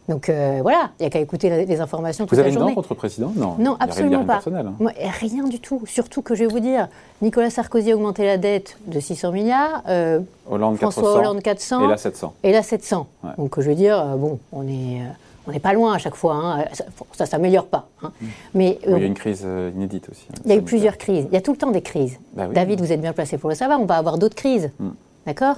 Donc 0.08 0.28
euh, 0.28 0.58
voilà, 0.62 0.90
il 0.98 1.02
n'y 1.02 1.06
a 1.06 1.10
qu'à 1.10 1.20
écouter 1.20 1.48
la- 1.50 1.64
les 1.64 1.80
informations 1.80 2.24
toute 2.26 2.34
Vous 2.34 2.40
avez 2.40 2.50
la 2.50 2.54
une 2.58 2.66
dent 2.66 2.74
contre 2.74 2.88
le 2.90 2.96
président? 2.96 3.32
Non. 3.36 3.54
Non, 3.58 3.76
absolument 3.78 4.24
pas. 4.24 4.34
personnel, 4.34 4.66
hein. 4.66 4.74
Moi, 4.80 4.92
rien 5.20 5.44
du 5.44 5.60
tout. 5.60 5.82
Surtout 5.86 6.22
que 6.22 6.34
je 6.34 6.44
vais 6.44 6.50
vous 6.50 6.58
dire, 6.60 6.88
Nicolas 7.22 7.50
Sarkozy 7.50 7.92
a 7.92 7.94
augmenté 7.96 8.24
la 8.24 8.36
dette 8.38 8.76
de 8.86 8.98
600 8.98 9.30
milliards, 9.32 9.82
euh, 9.88 10.18
Hollande 10.50 10.78
400, 10.78 11.00
François 11.00 11.20
Hollande 11.20 11.42
400, 11.42 11.84
et 11.84 11.88
là 11.88 11.96
700. 11.96 12.34
et 12.42 12.52
là 12.52 12.62
700. 12.62 13.06
Ouais. 13.22 13.30
Donc 13.38 13.60
je 13.60 13.68
veux 13.68 13.76
dire, 13.76 14.00
euh, 14.00 14.16
bon, 14.16 14.38
on 14.52 14.62
est, 14.66 15.00
euh, 15.00 15.04
on 15.46 15.52
n'est 15.52 15.60
pas 15.60 15.74
loin 15.74 15.94
à 15.94 15.98
chaque 15.98 16.16
fois. 16.16 16.34
hein. 16.34 16.64
Ça, 16.72 16.84
ça 17.12 17.26
s'améliore 17.26 17.66
pas. 17.66 17.86
hein. 18.02 18.10
Mais 18.54 18.78
Oui, 18.86 18.94
il 18.96 19.00
y 19.00 19.04
a 19.04 19.06
une 19.06 19.14
crise 19.14 19.46
inédite 19.76 20.08
aussi. 20.10 20.26
Il 20.44 20.50
y 20.50 20.54
a 20.54 20.56
eu 20.56 20.62
plusieurs 20.62 20.98
crises. 20.98 21.26
Il 21.30 21.34
y 21.34 21.36
a 21.36 21.40
tout 21.40 21.52
le 21.52 21.58
temps 21.58 21.70
des 21.70 21.82
crises. 21.82 22.18
Bah 22.34 22.46
oui. 22.48 22.54
David, 22.54 22.80
vous 22.80 22.90
êtes 22.90 23.00
bien 23.00 23.12
placé 23.12 23.38
pour 23.38 23.48
le 23.48 23.54
savoir. 23.54 23.80
On 23.80 23.84
va 23.86 23.96
avoir 23.98 24.18
d'autres 24.18 24.34
crises. 24.36 24.70
Mm. 24.80 24.88
D'accord? 25.26 25.56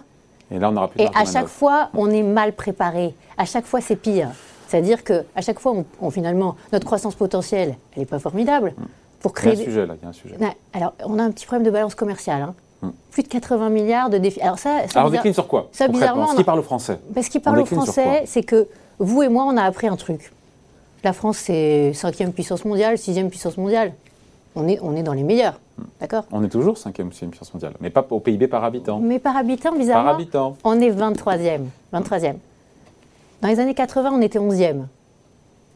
Et 0.52 0.58
là, 0.58 0.68
on 0.68 0.72
n'aura 0.72 0.88
plus 0.88 1.00
Et 1.00 1.08
à 1.14 1.24
chaque 1.24 1.48
fois, 1.48 1.88
on 1.94 2.10
est 2.10 2.22
mal 2.22 2.52
préparé. 2.52 3.14
À 3.38 3.44
chaque 3.44 3.64
fois, 3.64 3.80
c'est 3.80 3.96
pire. 3.96 4.28
C'est-à-dire 4.68 5.04
que 5.04 5.24
à 5.34 5.40
chaque 5.42 5.58
fois, 5.58 5.72
on, 5.72 5.84
on- 6.00 6.10
finalement, 6.10 6.56
notre 6.72 6.86
croissance 6.86 7.14
potentielle, 7.14 7.76
elle 7.94 8.00
n'est 8.00 8.06
pas 8.06 8.18
formidable. 8.18 8.74
Pour 9.20 9.32
Il 9.38 9.46
y 9.46 9.48
a 9.48 9.52
créer. 9.52 9.62
un 9.62 9.64
sujet 9.64 9.86
là, 9.86 9.94
il 10.00 10.02
y 10.02 10.06
a 10.06 10.08
un 10.08 10.12
sujet. 10.12 10.36
Alors, 10.72 10.94
on 11.04 11.18
a 11.18 11.22
un 11.22 11.30
petit 11.30 11.46
problème 11.46 11.64
de 11.64 11.70
balance 11.70 11.94
commerciale. 11.94 12.42
hein. 12.42 12.54
Mm. 12.82 12.88
Plus 13.12 13.22
de 13.22 13.28
80 13.28 13.68
milliards 13.70 14.10
de 14.10 14.18
défis. 14.18 14.40
Alors 14.40 14.58
ça, 14.58 14.88
ça 14.88 14.98
Alors 14.98 15.08
on 15.10 15.12
décline 15.12 15.32
sur 15.34 15.46
quoi 15.46 15.68
ça, 15.72 15.86
bizarrement, 15.88 16.26
Ce 16.26 16.36
qui 16.36 16.42
parle 16.44 16.58
au 16.58 16.62
français. 16.62 16.98
Qu'il 17.30 17.40
On 17.40 17.44
parle 17.44 17.58
au 17.58 17.62
décline 17.62 17.82
sur 17.82 17.92
français, 17.92 18.22
c'est 18.26 18.42
que 18.42 18.66
vous 18.98 19.22
et 19.22 19.28
moi, 19.28 19.44
on 19.46 19.56
a 19.56 19.62
appris 19.62 19.86
un 19.86 19.96
truc. 19.96 20.32
La 21.04 21.12
France, 21.12 21.36
c'est 21.38 21.92
cinquième 21.94 22.32
puissance 22.32 22.64
mondiale, 22.64 22.98
sixième 22.98 23.28
puissance 23.30 23.56
mondiale. 23.56 23.92
On 24.56 24.66
est, 24.68 24.78
on 24.82 24.96
est 24.96 25.02
dans 25.02 25.12
les 25.12 25.22
meilleurs. 25.22 25.60
D'accord 26.00 26.24
On 26.32 26.42
est 26.44 26.48
toujours 26.48 26.76
cinquième 26.78 27.10
sixième 27.12 27.30
puissance 27.30 27.52
mondiale, 27.54 27.74
mais 27.80 27.90
pas 27.90 28.06
au 28.10 28.20
PIB 28.20 28.46
par 28.48 28.62
habitant. 28.64 28.98
Mais 29.00 29.18
par 29.18 29.36
habitant, 29.36 29.70
Par 29.70 29.78
bizarrement, 29.78 30.10
habitant. 30.10 30.56
on 30.64 30.80
est 30.80 30.90
23e. 30.90 31.62
23e. 31.92 32.34
Dans 33.40 33.48
les 33.48 33.58
années 33.60 33.74
80, 33.74 34.10
on 34.12 34.20
était 34.20 34.38
11e. 34.38 34.84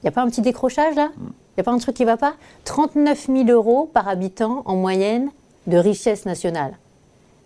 Il 0.03 0.05
n'y 0.05 0.09
a 0.09 0.13
pas 0.13 0.23
un 0.23 0.29
petit 0.29 0.43
décrochage 0.43 0.95
là? 0.95 1.11
Il 1.19 1.23
n'y 1.57 1.61
a 1.61 1.65
pas 1.65 1.73
un 1.73 1.79
truc 1.79 1.97
qui 1.97 2.03
ne 2.03 2.09
va 2.09 2.17
pas? 2.17 2.35
39 2.65 3.27
000 3.27 3.49
euros 3.49 3.91
par 3.93 4.09
habitant 4.09 4.63
en 4.67 4.77
moyenne 4.77 5.31
de 5.67 5.79
richesse 5.79 6.27
nationale. 6.27 6.77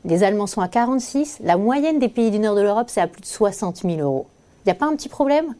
Les 0.05 0.25
Allemands 0.25 0.47
sont 0.47 0.61
à 0.61 0.69
46. 0.69 1.39
La 1.45 1.57
moyenne 1.57 1.99
des 1.99 2.09
pays 2.09 2.31
du 2.31 2.39
nord 2.39 2.57
de 2.57 2.63
l'Europe, 2.63 2.89
c'est 2.91 3.01
à 3.01 3.07
plus 3.07 3.21
de 3.21 3.27
60 3.27 3.79
000 3.83 4.01
euros. 4.01 4.27
Il 4.65 4.69
n'y 4.69 4.73
a 4.73 4.75
pas 4.75 4.87
un 4.87 4.97
petit 4.97 5.09
problème? 5.09 5.55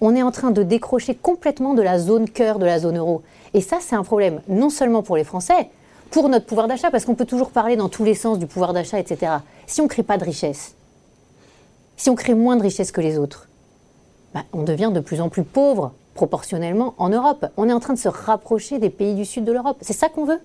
On 0.00 0.14
est 0.14 0.22
en 0.22 0.30
train 0.30 0.50
de 0.50 0.62
décrocher 0.62 1.14
complètement 1.14 1.74
de 1.74 1.82
la 1.82 1.98
zone 1.98 2.28
cœur 2.28 2.58
de 2.58 2.66
la 2.66 2.78
zone 2.78 2.98
euro. 2.98 3.22
Et 3.54 3.60
ça, 3.62 3.78
c'est 3.80 3.96
un 3.96 4.02
problème 4.04 4.40
non 4.48 4.68
seulement 4.70 5.02
pour 5.02 5.16
les 5.16 5.24
Français, 5.24 5.70
pour 6.10 6.28
notre 6.28 6.46
pouvoir 6.46 6.68
d'achat, 6.68 6.90
parce 6.90 7.04
qu'on 7.04 7.14
peut 7.14 7.26
toujours 7.26 7.50
parler 7.50 7.76
dans 7.76 7.88
tous 7.88 8.04
les 8.04 8.14
sens 8.14 8.38
du 8.38 8.46
pouvoir 8.46 8.72
d'achat, 8.72 8.98
etc. 8.98 9.32
Si 9.66 9.80
on 9.80 9.84
ne 9.84 9.88
crée 9.88 10.02
pas 10.02 10.18
de 10.18 10.24
richesse, 10.24 10.74
si 11.96 12.10
on 12.10 12.14
crée 12.14 12.34
moins 12.34 12.56
de 12.56 12.62
richesse 12.62 12.92
que 12.92 13.00
les 13.00 13.18
autres, 13.18 13.48
bah, 14.34 14.44
on 14.52 14.62
devient 14.62 14.90
de 14.92 15.00
plus 15.00 15.20
en 15.20 15.28
plus 15.28 15.44
pauvre 15.44 15.92
proportionnellement 16.14 16.94
en 16.98 17.08
Europe. 17.08 17.46
On 17.56 17.68
est 17.68 17.72
en 17.72 17.80
train 17.80 17.94
de 17.94 17.98
se 17.98 18.08
rapprocher 18.08 18.78
des 18.78 18.90
pays 18.90 19.14
du 19.14 19.24
sud 19.24 19.44
de 19.44 19.52
l'Europe. 19.52 19.78
C'est 19.80 19.92
ça 19.92 20.08
qu'on 20.08 20.24
veut? 20.24 20.40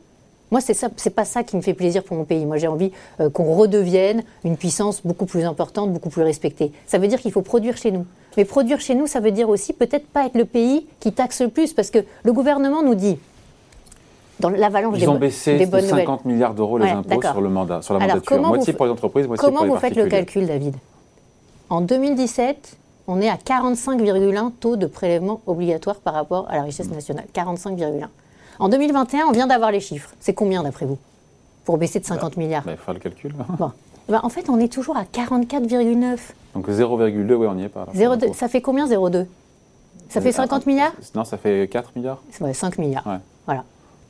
Moi, 0.52 0.60
c'est 0.60 0.74
ça, 0.74 0.90
pas 0.90 1.24
ça 1.24 1.44
qui 1.44 1.56
me 1.56 1.62
fait 1.62 1.74
plaisir 1.74 2.04
pour 2.04 2.18
mon 2.18 2.26
pays. 2.26 2.46
Moi, 2.46 2.58
j'ai 2.58 2.68
envie 2.68 2.92
euh, 3.22 3.30
qu'on 3.30 3.56
redevienne 3.56 4.24
une 4.44 4.58
puissance 4.58 5.02
beaucoup 5.06 5.26
plus 5.26 5.46
importante, 5.46 5.94
beaucoup 5.94 6.10
plus 6.10 6.24
respectée. 6.24 6.74
Ça 6.88 6.98
veut 6.98 7.08
dire 7.08 7.22
qu'il 7.22 7.32
faut 7.32 7.42
produire 7.42 7.78
chez 7.78 7.92
nous. 7.92 8.06
Mais 8.36 8.44
produire 8.44 8.82
chez 8.82 8.94
nous, 8.94 9.08
ça 9.08 9.22
veut 9.22 9.32
dire 9.32 9.48
aussi 9.48 9.72
peut-être 9.72 10.06
pas 10.08 10.26
être 10.26 10.36
le 10.36 10.44
pays 10.44 10.88
qui 11.00 11.14
taxe 11.14 11.42
le 11.42 11.48
plus, 11.48 11.72
parce 11.74 11.90
que 11.90 12.00
le 12.24 12.34
gouvernement 12.34 12.84
nous 12.84 12.96
dit 12.96 13.18
dans 14.42 14.50
l'avalanche 14.50 14.96
des, 14.98 15.04
Ils 15.04 15.10
ont 15.10 15.18
baissé 15.18 15.58
des 15.58 15.66
de 15.66 15.72
bonnes 15.72 15.82
nouvelles. 15.86 16.00
50 16.06 16.26
milliards 16.26 16.54
d'euros 16.54 16.78
les 16.78 16.86
Ouais, 16.86 16.92
impôts 16.92 17.22
sur 17.22 17.40
le 17.42 17.50
mandat, 17.50 17.82
sur 17.82 17.94
la 17.94 18.02
Alors, 18.04 18.16
mandature. 18.16 18.36
comment 18.38 18.48
Moitié 18.50 18.74
vous 18.74 18.78
pour 18.78 18.86
les 18.88 18.92
entreprises, 18.92 19.28
moitié 19.28 19.46
Comment 19.46 19.58
pour 19.60 19.66
les 19.68 19.72
vous 19.72 19.78
faites 19.80 19.96
le 19.96 20.08
calcul, 20.08 20.46
David? 20.48 20.76
En 21.70 21.82
2017, 21.82 22.78
on 23.08 23.22
est 23.22 23.30
à 23.30 23.36
45,1 23.36 24.52
taux 24.60 24.76
de 24.76 24.86
prélèvement 24.88 25.40
obligatoire 25.48 25.98
par 25.98 26.14
rapport 26.14 26.46
à 26.50 26.58
la 26.58 26.64
richesse 26.64 26.90
nationale. 26.90 27.26
45,1. 27.34 28.08
En 28.60 28.70
2021, 28.70 29.26
on 29.28 29.32
vient 29.32 29.48
d'avoir 29.48 29.72
les 29.72 29.80
chiffres. 29.80 30.10
C'est 30.20 30.34
combien 30.34 30.64
d'après 30.64 30.86
vous 30.86 30.98
Pour 31.66 31.78
baisser 31.78 32.00
de 32.00 32.06
50 32.06 32.38
milliards? 32.38 32.64
Bah, 32.64 32.72
il 32.74 32.78
faut 32.78 32.84
faire 32.86 32.94
le 32.94 33.00
calcul. 33.00 33.34
Bon. 33.58 33.72
Ben, 34.10 34.20
en 34.24 34.30
fait, 34.30 34.50
on 34.50 34.60
est 34.60 34.72
toujours 34.72 34.98
à 34.98 35.04
44,9. 35.04 36.18
Donc 36.54 36.68
0,2, 36.70 37.34
oui, 37.34 37.48
on 37.50 37.58
y 37.58 37.64
est 37.64 37.70
pas. 37.70 37.82
là, 37.82 37.86
pour 37.86 37.96
0,2. 37.96 38.22
l'impôt. 38.22 38.34
Ça 38.34 38.48
fait 38.50 38.62
combien 38.62 38.86
0,2 38.88 39.26
Ça 40.10 40.20
fait 40.20 40.32
50 40.34 40.66
milliards? 40.66 40.92
Non, 41.16 41.24
ça 41.24 41.38
fait 41.38 41.70
4 41.72 41.92
milliards. 41.96 42.22
Ouais, 42.42 42.54
5 42.54 42.78
milliards. 42.78 43.08
Ouais. 43.08 43.18
Voilà. 43.46 43.64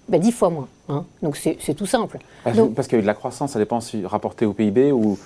Ben, 0.10 0.20
10 0.20 0.32
fois 0.32 0.50
moins. 0.50 0.68
hein. 0.90 1.06
Donc 1.22 1.38
c'est 1.38 1.74
tout 1.76 1.86
simple. 1.86 2.20
Parce, 2.44 2.58
Donc- 2.58 2.74
parce 2.76 2.88
qu'il 2.88 2.98
y 2.98 2.98
a 2.98 3.00
eu 3.00 3.04
de 3.04 3.08
la 3.08 3.14
croissance, 3.14 3.52
ça 3.52 3.60
dépend 3.60 3.80
si 3.82 4.06
rapporté 4.06 4.46
au 4.46 4.54
PIB 4.54 4.92
ou 4.92 5.18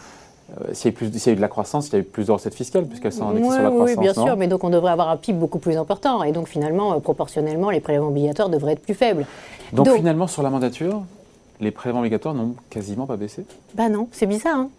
euh, 0.62 0.74
s'il 0.74 0.91
y, 0.91 0.96
y 1.25 1.29
a 1.29 1.32
eu 1.32 1.36
de 1.36 1.41
la 1.41 1.48
croissance, 1.48 1.88
il 1.88 1.94
y 1.94 1.96
a 1.96 2.00
eu 2.00 2.03
plus 2.03 2.27
de 2.27 2.32
recettes 2.32 2.53
fiscales 2.53 2.86
puisqu'elles 2.86 3.13
sont 3.13 3.27
indexées 3.29 3.48
Oui, 3.50 3.53
sur 3.55 3.63
la 3.63 3.70
oui, 3.70 3.75
croissance. 3.77 4.00
bien 4.00 4.13
non 4.15 4.25
sûr, 4.27 4.38
mais 4.38 4.48
donc 4.48 4.63
on 4.63 4.70
devrait 4.70 4.91
avoir 4.91 5.10
un 5.10 5.17
PIB 5.17 5.39
beaucoup 5.39 5.58
plus 5.60 5.75
important. 5.77 6.22
Et 6.24 6.32
donc 6.32 6.48
finalement, 6.48 6.94
euh, 6.94 7.00
proportionnellement, 7.00 7.72
les 7.72 7.79
prélèvements 7.79 8.10
obligatoires 8.10 8.50
devraient 8.50 8.74
être 8.74 8.82
plus 8.84 8.94
faibles. 8.94 9.25
Donc, 9.74 9.88
Donc- 9.88 9.96
finalement, 9.96 10.27
sur 10.27 10.44
la 10.44 10.51
mandature, 10.51 11.01
les 11.62 11.72
prélèvements 11.72 12.01
obligatoires 12.01 12.36
n'ont 12.36 12.53
quasiment 12.70 13.08
pas 13.08 13.15
baissé? 13.17 13.46
Bah 13.74 13.89
non, 13.89 14.08
c'est 14.12 14.27
bizarre. 14.27 14.58
Hein 14.60 14.70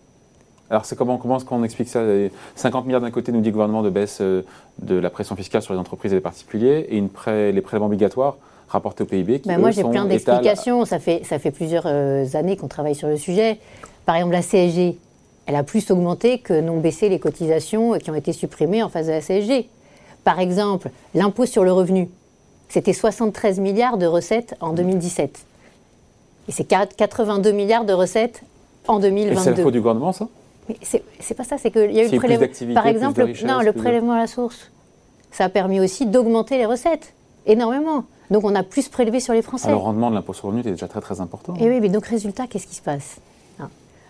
Alors 0.70 0.84
c'est 0.84 0.94
comment, 0.94 1.16
comment 1.16 1.38
est-ce 1.38 1.44
qu'on 1.44 1.64
explique 1.64 1.88
ça? 1.88 2.04
Les 2.04 2.30
50 2.54 2.84
milliards 2.86 3.00
d'un 3.00 3.10
côté 3.10 3.32
nous 3.32 3.40
dit 3.40 3.48
le 3.48 3.52
gouvernement 3.52 3.82
de 3.82 3.90
baisse 3.90 4.18
euh, 4.20 4.42
de 4.78 4.94
la 4.94 5.10
pression 5.10 5.34
fiscale 5.36 5.62
sur 5.62 5.72
les 5.74 5.80
entreprises 5.80 6.12
et 6.12 6.16
les 6.16 6.20
particuliers 6.20 6.86
et 6.90 6.96
une 6.98 7.08
pré- 7.08 7.50
les 7.50 7.60
prélèvements 7.60 7.86
obligatoires 7.86 8.36
rapportés 8.68 9.02
au 9.02 9.06
PIB 9.06 9.40
qui 9.40 9.48
Bah, 9.48 9.58
moi, 9.58 9.70
j'ai 9.70 9.84
plein 9.84 10.04
d'explications. 10.04 10.84
Ça 10.84 10.98
fait, 10.98 11.22
ça 11.24 11.38
fait 11.38 11.50
plusieurs 11.50 11.84
euh, 11.86 12.24
années 12.34 12.56
qu'on 12.56 12.68
travaille 12.68 12.94
sur 12.94 13.08
le 13.08 13.16
sujet. 13.16 13.58
Par 14.04 14.16
exemple, 14.16 14.32
la 14.34 14.42
CSG, 14.42 14.96
elle 15.46 15.56
a 15.56 15.62
plus 15.62 15.90
augmenté 15.90 16.38
que 16.38 16.60
n'ont 16.60 16.80
baissé 16.80 17.08
les 17.08 17.18
cotisations 17.18 17.94
euh, 17.94 17.98
qui 17.98 18.10
ont 18.10 18.14
été 18.14 18.32
supprimées 18.32 18.82
en 18.82 18.88
face 18.88 19.06
de 19.06 19.12
la 19.12 19.20
CSG. 19.20 19.68
Par 20.24 20.40
exemple, 20.40 20.90
l'impôt 21.14 21.46
sur 21.46 21.64
le 21.64 21.72
revenu, 21.72 22.08
c'était 22.68 22.92
73 22.92 23.60
milliards 23.60 23.96
de 23.98 24.06
recettes 24.06 24.54
en 24.60 24.72
2017. 24.72 25.46
Et 26.48 26.52
c'est 26.52 26.64
82 26.64 27.52
milliards 27.52 27.84
de 27.84 27.92
recettes 27.92 28.42
en 28.88 28.98
Et 28.98 29.02
c'est 29.02 29.10
la 29.10 29.10
2022. 29.10 29.62
faute 29.62 29.72
du 29.72 29.80
gouvernement 29.80 30.12
ça? 30.12 30.28
Mais 30.68 30.76
c'est 31.20 31.34
pas 31.34 31.44
ça, 31.44 31.58
c'est 31.58 31.70
qu'il 31.70 31.92
y 31.92 32.00
a 32.00 32.04
eu 32.04 32.10
le 32.10 32.18
prélèvement. 32.18 32.74
Par 32.74 32.88
exemple, 32.88 33.22
richesse, 33.22 33.46
non, 33.46 33.60
le 33.60 33.72
prélèvement 33.72 34.14
à 34.14 34.18
la 34.18 34.26
source, 34.26 34.72
ça 35.30 35.44
a 35.44 35.48
permis 35.48 35.78
aussi 35.78 36.06
d'augmenter 36.06 36.58
les 36.58 36.66
recettes 36.66 37.12
énormément. 37.46 38.04
Donc 38.30 38.44
on 38.44 38.54
a 38.54 38.62
plus 38.62 38.88
prélevé 38.88 39.20
sur 39.20 39.32
les 39.34 39.42
Français. 39.42 39.66
Ah, 39.68 39.72
Le 39.72 39.76
rendement 39.76 40.10
de 40.10 40.14
l'impôt 40.16 40.32
sur 40.32 40.48
le 40.48 40.52
revenu 40.56 40.68
est 40.68 40.72
déjà 40.72 40.88
très 40.88 41.00
très 41.00 41.20
important. 41.20 41.54
Et 41.60 41.68
oui, 41.68 41.80
mais 41.80 41.88
donc 41.88 42.06
résultat, 42.06 42.46
qu'est-ce 42.46 42.66
qui 42.66 42.74
se 42.74 42.82
passe 42.82 43.16
Hein? 43.60 43.68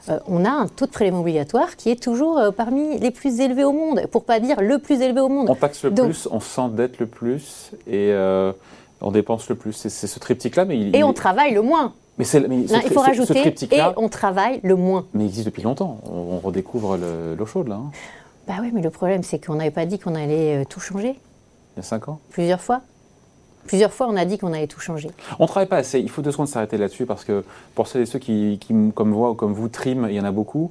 Euh, 0.08 0.18
On 0.26 0.44
a 0.44 0.50
un 0.50 0.66
taux 0.68 0.87
de 0.87 0.90
prélèvement 0.90 1.20
obligatoire 1.20 1.76
qui 1.76 1.90
est 1.90 2.02
toujours 2.02 2.38
euh, 2.38 2.50
parmi 2.50 2.99
les 2.99 3.11
plus 3.11 3.40
élevés 3.40 3.64
au 3.64 3.73
monde, 3.73 4.06
pour 4.11 4.25
pas 4.25 4.40
dire 4.40 4.61
le 4.61 4.78
plus 4.78 5.00
élevé 5.02 5.20
au 5.20 5.28
monde. 5.28 5.49
On 5.50 5.54
taxe 5.54 5.85
le 5.85 5.90
Donc- 5.90 6.06
plus, 6.06 6.28
on 6.30 6.40
s'endette 6.40 6.99
le 6.99 7.06
plus 7.06 7.70
et 7.87 8.11
euh, 8.12 8.52
on 9.00 9.11
dépense 9.11 9.49
le 9.49 9.54
plus. 9.54 9.73
C'est 9.75 9.90
ce 9.90 10.18
triptyque-là, 10.18 10.64
mais 10.64 10.78
il, 10.78 10.94
Et 10.96 11.00
il- 11.00 11.04
on 11.04 11.12
travaille 11.12 11.52
le 11.54 11.62
moins. 11.62 11.92
Mais, 12.18 12.25
ce 12.25 12.38
il 12.38 12.66
faut 12.94 13.00
rajouter 13.00 13.46
et 13.70 13.82
on 13.99 14.08
travaille 14.08 14.61
le 14.62 14.75
moins. 14.75 15.04
mais 15.12 15.25
il 15.25 15.26
existe 15.26 15.44
depuis 15.44 15.62
longtemps. 15.62 15.99
On, 16.11 16.37
on 16.37 16.38
redécouvre 16.38 16.96
le- 16.96 17.35
l'eau 17.35 17.44
chaude, 17.44 17.68
là, 17.68 17.75
hein, 17.75 17.90
Bah 18.49 18.54
oui, 18.62 18.70
mais 18.73 18.80
le 18.80 18.88
problème, 18.88 19.23
c'est 19.23 19.44
qu'on 19.44 19.56
n'avait 19.56 19.70
pas 19.70 19.85
dit 19.85 19.99
qu'on 19.99 20.14
allait 20.14 20.64
tout 20.64 20.80
changer 20.80 21.11
il 21.11 21.76
y 21.76 21.80
a 21.80 21.82
5 21.82 22.08
ans. 22.08 22.18
plusieurs 22.30 22.62
fois. 22.62 22.80
Plusieurs 23.66 23.92
fois, 23.92 24.06
on 24.08 24.16
a 24.16 24.25
dit 24.25 24.38
qu'on 24.38 24.52
allait 24.52 24.66
tout 24.66 24.80
changer. 24.80 25.11
On 25.38 25.44
ne 25.44 25.49
travaille 25.49 25.68
pas 25.68 25.76
assez. 25.78 26.00
Il 26.00 26.08
faut 26.11 26.23
deux 26.23 26.32
secondes 26.32 26.49
s'arrêter 26.49 26.76
là-dessus 26.78 27.06
parce 27.06 27.25
que 27.25 27.44
pour 27.75 27.87
celles 27.87 28.02
et 28.02 28.06
ceux 28.06 28.18
qui, 28.18 28.58
qui, 28.61 28.75
comme 28.94 29.11
moi 29.11 29.30
ou 29.30 29.35
comme 29.35 29.52
vous, 29.52 29.68
triment, 29.68 30.06
il 30.08 30.14
y 30.14 30.20
en 30.20 30.25
a 30.25 30.30
beaucoup. 30.32 30.70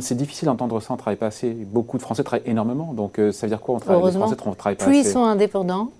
C'est 0.00 0.16
difficile 0.16 0.46
d'entendre 0.46 0.80
ça. 0.80 0.88
On 0.90 0.94
ne 0.94 0.98
travaille 0.98 1.16
pas 1.16 1.26
assez. 1.26 1.50
Beaucoup 1.50 1.96
de 1.96 2.02
Français 2.02 2.22
travaillent 2.24 2.48
énormément. 2.48 2.92
Donc 2.92 3.18
euh, 3.18 3.32
ça 3.32 3.46
veut 3.46 3.50
dire 3.50 3.60
quoi 3.60 3.76
on 3.76 3.78
travaille, 3.80 4.04
Les 4.04 4.12
Français 4.18 4.34
ne 4.34 4.54
travaillent 4.54 4.76
pas 4.76 4.84
Plus 4.84 4.96
ils 4.96 5.00
assez. 5.00 5.12
sont 5.12 5.24
indépendants, 5.24 5.90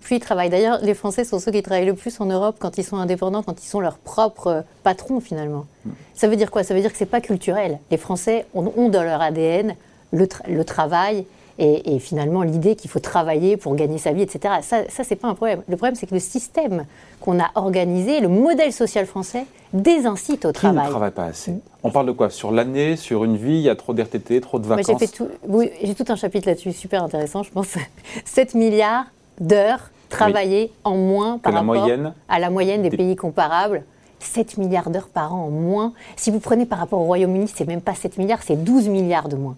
plus 0.00 0.16
ils 0.16 0.20
travaillent. 0.20 0.50
D'ailleurs, 0.50 0.78
les 0.82 0.94
Français 0.94 1.24
sont 1.24 1.38
ceux 1.38 1.50
qui 1.52 1.62
travaillent 1.62 1.86
le 1.86 1.94
plus 1.94 2.20
en 2.20 2.26
Europe 2.26 2.56
quand 2.58 2.78
ils 2.78 2.84
sont 2.84 2.96
indépendants, 2.96 3.42
quand 3.42 3.62
ils 3.62 3.66
sont 3.68 3.80
leurs 3.80 3.98
propres 3.98 4.64
patrons 4.84 5.20
finalement. 5.20 5.66
Hmm. 5.84 5.90
Ça 6.14 6.28
veut 6.28 6.36
dire 6.36 6.50
quoi? 6.50 6.62
Ça 6.64 6.74
veut 6.74 6.80
dire 6.80 6.92
que 6.92 6.98
c'est 6.98 7.06
pas 7.06 7.20
culturel. 7.20 7.78
Les 7.90 7.96
Français 7.96 8.46
ont, 8.54 8.72
ont 8.76 8.88
dans 8.88 9.02
leur 9.02 9.20
ADN 9.20 9.74
le, 10.12 10.24
tra- 10.26 10.48
le 10.50 10.64
travail 10.64 11.26
et, 11.58 11.94
et 11.94 11.98
finalement 11.98 12.42
l'idée 12.42 12.76
qu'il 12.76 12.90
faut 12.90 13.00
travailler 13.00 13.56
pour 13.56 13.74
gagner 13.74 13.98
sa 13.98 14.12
vie, 14.12 14.22
etc. 14.22 14.54
Ça, 14.62 14.82
ça 14.88 15.04
c'est 15.04 15.16
pas 15.16 15.28
un 15.28 15.34
problème. 15.34 15.62
Le 15.68 15.76
problème, 15.76 15.94
c'est 15.96 16.06
que 16.06 16.14
le 16.14 16.20
système 16.20 16.84
qu'on 17.20 17.40
a 17.40 17.50
organisé, 17.56 18.20
le 18.20 18.28
modèle 18.28 18.72
social 18.72 19.06
français, 19.06 19.44
désincite 19.72 20.44
au 20.44 20.52
Qui 20.52 20.66
ne 20.66 20.72
travail. 20.72 20.88
travaille 20.90 21.10
pas 21.10 21.24
assez 21.24 21.54
On 21.82 21.90
parle 21.90 22.06
de 22.06 22.12
quoi? 22.12 22.30
Sur 22.30 22.52
l'année, 22.52 22.96
sur 22.96 23.24
une 23.24 23.36
vie, 23.36 23.56
il 23.56 23.60
y 23.62 23.68
a 23.68 23.76
trop 23.76 23.92
d'RTT, 23.92 24.40
trop 24.40 24.58
de 24.58 24.64
j'ai 24.64 24.70
vacances. 24.70 24.98
fait 24.98 25.08
tout, 25.08 25.28
oui, 25.46 25.70
j'ai 25.82 25.94
tout 25.94 26.04
un 26.08 26.16
chapitre 26.16 26.48
là-dessus, 26.48 26.72
super 26.72 27.02
intéressant, 27.02 27.42
je 27.42 27.50
pense. 27.50 27.74
7 28.24 28.54
milliards 28.54 29.04
d'heures 29.40 29.90
travaillées 30.08 30.72
en 30.84 30.96
moins 30.96 31.38
par 31.38 31.52
la 31.52 31.60
rapport 31.60 31.74
moyenne 31.74 32.14
à 32.28 32.38
la 32.38 32.48
moyenne 32.50 32.82
des, 32.82 32.88
des- 32.90 32.96
pays 32.96 33.16
comparables. 33.16 33.84
7 34.20 34.56
milliards 34.58 34.90
d'heures 34.90 35.08
par 35.08 35.32
an 35.34 35.44
en 35.46 35.50
moins. 35.50 35.92
Si 36.16 36.30
vous 36.32 36.40
prenez 36.40 36.66
par 36.66 36.78
rapport 36.80 37.00
au 37.00 37.04
Royaume-Uni, 37.04 37.46
c'est 37.54 37.66
même 37.68 37.80
pas 37.82 37.94
7 37.94 38.18
milliards, 38.18 38.42
c'est 38.42 38.56
12 38.56 38.88
milliards 38.88 39.28
de 39.28 39.36
moins. 39.36 39.54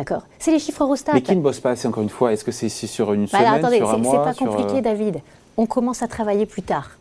D'accord 0.00 0.22
C'est 0.38 0.50
les 0.50 0.58
chiffres 0.58 0.82
Eurostat. 0.82 1.12
Mais 1.12 1.20
qui 1.20 1.36
ne 1.36 1.42
bosse 1.42 1.60
pas 1.60 1.72
assez, 1.72 1.86
encore 1.86 2.02
une 2.02 2.08
fois 2.08 2.32
Est-ce 2.32 2.42
que 2.42 2.52
c'est 2.52 2.70
c'est 2.70 2.86
sur 2.86 3.12
une 3.12 3.24
Bah, 3.24 3.28
semaine, 3.32 3.44
alors, 3.44 3.58
attendez, 3.58 3.76
sur 3.76 3.90
un 3.90 4.02
c'est 4.02 4.10
pas 4.16 4.32
compliqué, 4.34 4.78
euh, 4.78 4.80
David. 4.80 5.20
On 5.58 5.66
commence 5.66 6.02
à 6.02 6.08
travailler 6.08 6.46
plus 6.46 6.62
tard. 6.62 6.92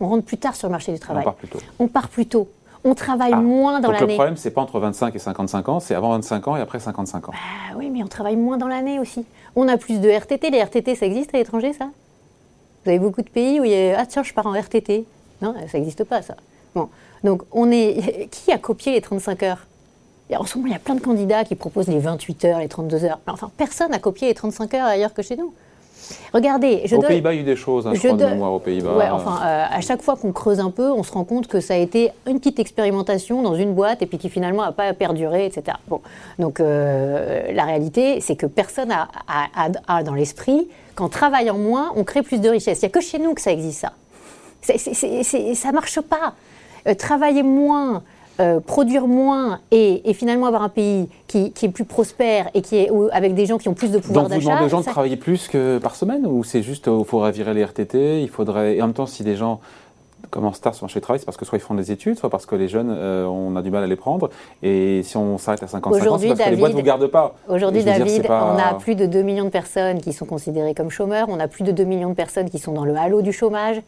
On 0.00 0.08
rentre 0.08 0.24
plus 0.26 0.36
tard 0.36 0.54
sur 0.54 0.68
le 0.68 0.72
marché 0.72 0.92
du 0.92 0.98
On 0.98 1.00
travail. 1.00 1.24
part 1.24 1.34
plus 1.34 1.48
tôt. 1.48 1.58
On 1.78 1.88
part 1.88 2.08
plus 2.08 2.26
tôt. 2.26 2.48
On 2.84 2.94
travaille 2.94 3.32
Ah, 3.34 3.40
moins 3.40 3.80
dans 3.80 3.88
Donc 3.88 3.94
le 3.94 4.00
l'année. 4.00 4.14
problème, 4.16 4.36
c'est 4.36 4.50
pas 4.50 4.60
entre 4.60 4.80
25 4.80 5.14
et 5.14 5.18
55 5.18 5.68
ans, 5.70 5.80
c'est 5.80 5.94
avant 5.94 6.10
25 6.10 6.46
ans 6.48 6.56
et 6.56 6.60
après 6.60 6.78
55 6.78 7.30
ans. 7.30 7.32
Ah 7.34 7.74
oui, 7.78 7.88
mais 7.88 8.02
on 8.02 8.08
travaille 8.08 8.36
moins 8.36 8.58
dans 8.58 8.68
l'année 8.68 8.98
aussi. 8.98 9.24
On 9.56 9.66
a 9.68 9.78
plus 9.78 9.98
de 10.00 10.10
RTT. 10.10 10.50
Les 10.50 10.58
RTT, 10.62 10.94
ça 10.96 11.06
existe 11.06 11.34
à 11.34 11.38
l'étranger, 11.38 11.72
ça? 11.72 11.86
Vous 12.84 12.90
avez 12.90 12.98
beaucoup 12.98 13.22
de 13.22 13.30
pays 13.30 13.60
où 13.60 13.64
il 13.64 13.70
y 13.70 13.90
a 13.92 13.98
Ah 13.98 14.04
tiens, 14.04 14.22
je 14.24 14.34
pars 14.34 14.46
en 14.46 14.52
RTT. 14.52 15.06
Non, 15.40 15.54
ça 15.70 15.78
n'existe 15.78 16.04
pas, 16.04 16.20
ça. 16.20 16.34
Bon. 16.74 16.88
Donc, 17.24 17.44
on 17.52 17.70
est. 17.70 18.28
Qui 18.30 18.52
a 18.52 18.58
copié 18.58 18.92
les 18.92 19.00
35 19.00 19.42
heures? 19.44 19.66
En 20.36 20.44
ce 20.44 20.56
moment, 20.56 20.68
il 20.68 20.72
y 20.72 20.76
a 20.76 20.80
plein 20.80 20.94
de 20.94 21.00
candidats 21.00 21.44
qui 21.44 21.54
proposent 21.54 21.88
les 21.88 21.98
28 21.98 22.44
heures, 22.46 22.58
les 22.60 22.68
32 22.68 23.04
heures. 23.04 23.20
Mais 23.26 23.32
enfin, 23.32 23.50
personne 23.56 23.90
n'a 23.90 23.98
copié 23.98 24.28
les 24.28 24.34
35 24.34 24.74
heures 24.74 24.86
ailleurs 24.86 25.14
que 25.14 25.22
chez 25.22 25.36
nous. 25.36 25.52
Regardez, 26.34 26.82
je 26.84 26.96
Aux 26.96 27.00
Pays-Bas, 27.00 27.32
il 27.32 27.36
y 27.36 27.38
a 27.38 27.42
eu 27.42 27.44
des 27.44 27.56
choses, 27.56 27.86
hein, 27.86 27.92
je, 27.94 28.00
je 28.00 28.08
crois, 28.08 28.18
de 28.18 28.26
mémoire 28.26 28.52
aux 28.52 28.58
Pays-Bas. 28.58 28.96
Ouais, 28.96 29.08
enfin, 29.08 29.38
euh, 29.44 29.64
à 29.70 29.80
chaque 29.80 30.02
fois 30.02 30.16
qu'on 30.16 30.32
creuse 30.32 30.58
un 30.60 30.70
peu, 30.70 30.90
on 30.90 31.02
se 31.04 31.12
rend 31.12 31.24
compte 31.24 31.46
que 31.46 31.60
ça 31.60 31.74
a 31.74 31.76
été 31.76 32.10
une 32.26 32.38
petite 32.38 32.58
expérimentation 32.58 33.40
dans 33.40 33.54
une 33.54 33.72
boîte 33.72 34.02
et 34.02 34.06
puis 34.06 34.18
qui 34.18 34.28
finalement 34.28 34.62
n'a 34.64 34.72
pas 34.72 34.92
perduré, 34.94 35.46
etc. 35.46 35.76
Bon, 35.88 36.00
donc 36.38 36.58
euh, 36.60 37.52
la 37.52 37.64
réalité, 37.64 38.20
c'est 38.20 38.34
que 38.36 38.46
personne 38.46 38.90
a, 38.90 39.08
a- 39.28 39.66
a- 39.88 39.96
a 39.98 40.02
dans 40.02 40.14
l'esprit 40.14 40.68
qu'en 40.96 41.08
travaillant 41.08 41.56
moins, 41.56 41.92
on 41.96 42.04
crée 42.04 42.22
plus 42.22 42.40
de 42.40 42.48
richesse. 42.48 42.80
Il 42.82 42.86
n'y 42.86 42.88
a 42.88 42.90
que 42.92 43.00
chez 43.00 43.18
nous 43.18 43.32
que 43.34 43.40
ça 43.40 43.52
existe 43.52 43.80
ça. 43.80 43.92
C'est- 44.62 45.54
ça 45.54 45.72
marche 45.72 46.00
pas. 46.00 46.34
Euh, 46.88 46.94
travailler 46.94 47.42
moins, 47.44 48.02
euh, 48.40 48.60
produire 48.60 49.06
moins 49.06 49.60
et, 49.70 50.08
et 50.08 50.14
finalement 50.14 50.46
avoir 50.46 50.62
un 50.62 50.68
pays 50.68 51.08
qui, 51.26 51.52
qui 51.52 51.66
est 51.66 51.68
plus 51.68 51.84
prospère 51.84 52.48
et 52.54 52.62
qui 52.62 52.76
est 52.76 52.90
avec 53.12 53.34
des 53.34 53.46
gens 53.46 53.58
qui 53.58 53.68
ont 53.68 53.74
plus 53.74 53.90
de 53.90 53.98
pouvoir 53.98 54.24
Donc 54.24 54.32
vous 54.32 54.38
d'achat. 54.38 54.48
demandez 54.50 54.64
aux 54.66 54.68
gens 54.70 54.80
de 54.80 54.84
ça- 54.84 54.90
travailler 54.92 55.16
plus 55.16 55.48
que 55.48 55.78
par 55.78 55.94
semaine 55.96 56.26
ou 56.26 56.42
c'est 56.44 56.62
juste 56.62 56.88
il 56.88 57.04
faudrait 57.04 57.32
virer 57.32 57.52
les 57.54 57.62
RTT, 57.64 58.22
il 58.22 58.28
faudrait 58.28 58.76
et 58.76 58.82
en 58.82 58.86
même 58.86 58.94
temps 58.94 59.06
si 59.06 59.22
des 59.22 59.36
gens 59.36 59.60
commencent 60.32 60.60
tard 60.60 60.74
sur 60.74 60.82
le 60.84 60.86
marché 60.88 60.98
du 60.98 61.02
travail, 61.04 61.20
c'est 61.20 61.26
parce 61.26 61.36
que 61.36 61.44
soit 61.44 61.58
ils 61.58 61.60
font 61.60 61.74
des 61.74 61.92
études, 61.92 62.18
soit 62.18 62.30
parce 62.30 62.46
que 62.46 62.56
les 62.56 62.66
jeunes 62.66 62.90
euh, 62.90 63.24
on 63.26 63.54
a 63.54 63.62
du 63.62 63.70
mal 63.70 63.84
à 63.84 63.86
les 63.86 63.96
prendre 63.96 64.30
et 64.62 65.02
si 65.04 65.16
on 65.16 65.38
s'arrête 65.38 65.62
à 65.62 65.68
55 65.68 66.10
ans, 66.10 66.18
c'est 66.18 66.28
que 66.28 66.50
les 66.50 66.56
boîtes 66.56 66.56
ne 66.56 66.56
David, 66.56 66.74
vous 66.76 66.82
gardent 66.82 67.06
pas. 67.06 67.34
Aujourd'hui, 67.48 67.84
dire, 67.84 67.98
David, 67.98 68.26
pas- 68.26 68.56
on 68.56 68.58
a 68.58 68.74
plus 68.78 68.94
de 68.94 69.06
2 69.06 69.22
millions 69.22 69.44
de 69.44 69.50
personnes 69.50 70.00
qui 70.00 70.12
sont 70.12 70.26
considérées 70.26 70.74
comme 70.74 70.90
chômeurs, 70.90 71.28
on 71.30 71.38
a 71.38 71.46
plus 71.48 71.64
de 71.64 71.70
2 71.70 71.84
millions 71.84 72.10
de 72.10 72.14
personnes 72.14 72.48
qui 72.50 72.58
sont 72.58 72.72
dans 72.72 72.84
le 72.84 72.96
halo 72.96 73.22
du 73.22 73.32
chômage. 73.32 73.80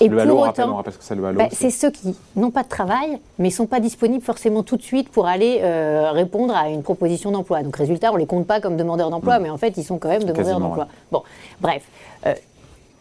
Et 0.00 0.08
le 0.08 0.12
pour 0.16 0.22
halo, 0.22 0.32
autant, 0.38 0.82
c'est 1.00 1.14
bah, 1.34 1.48
c'est- 1.52 1.68
ceux 1.68 1.90
qui 1.90 2.16
n'ont 2.34 2.50
pas 2.50 2.62
de 2.62 2.68
travail, 2.68 3.18
mais 3.38 3.48
ne 3.48 3.52
sont 3.52 3.66
pas 3.66 3.80
disponibles 3.80 4.24
forcément 4.24 4.62
tout 4.62 4.78
de 4.78 4.82
suite 4.82 5.10
pour 5.10 5.26
aller 5.26 5.58
euh, 5.62 6.10
répondre 6.12 6.56
à 6.56 6.70
une 6.70 6.82
proposition 6.82 7.30
d'emploi. 7.32 7.62
Donc, 7.62 7.76
résultat, 7.76 8.10
on 8.10 8.14
ne 8.14 8.20
les 8.20 8.26
compte 8.26 8.46
pas 8.46 8.60
comme 8.60 8.78
demandeurs 8.78 9.10
d'emploi, 9.10 9.38
mais 9.38 9.50
en 9.50 9.58
fait, 9.58 9.76
ils 9.76 9.84
sont 9.84 9.98
quand 9.98 10.08
même 10.08 10.24
demandeurs 10.24 10.60
d'emploi. 10.60 10.86
Bon, 11.12 11.22
bref, 11.60 11.82
euh, 12.26 12.32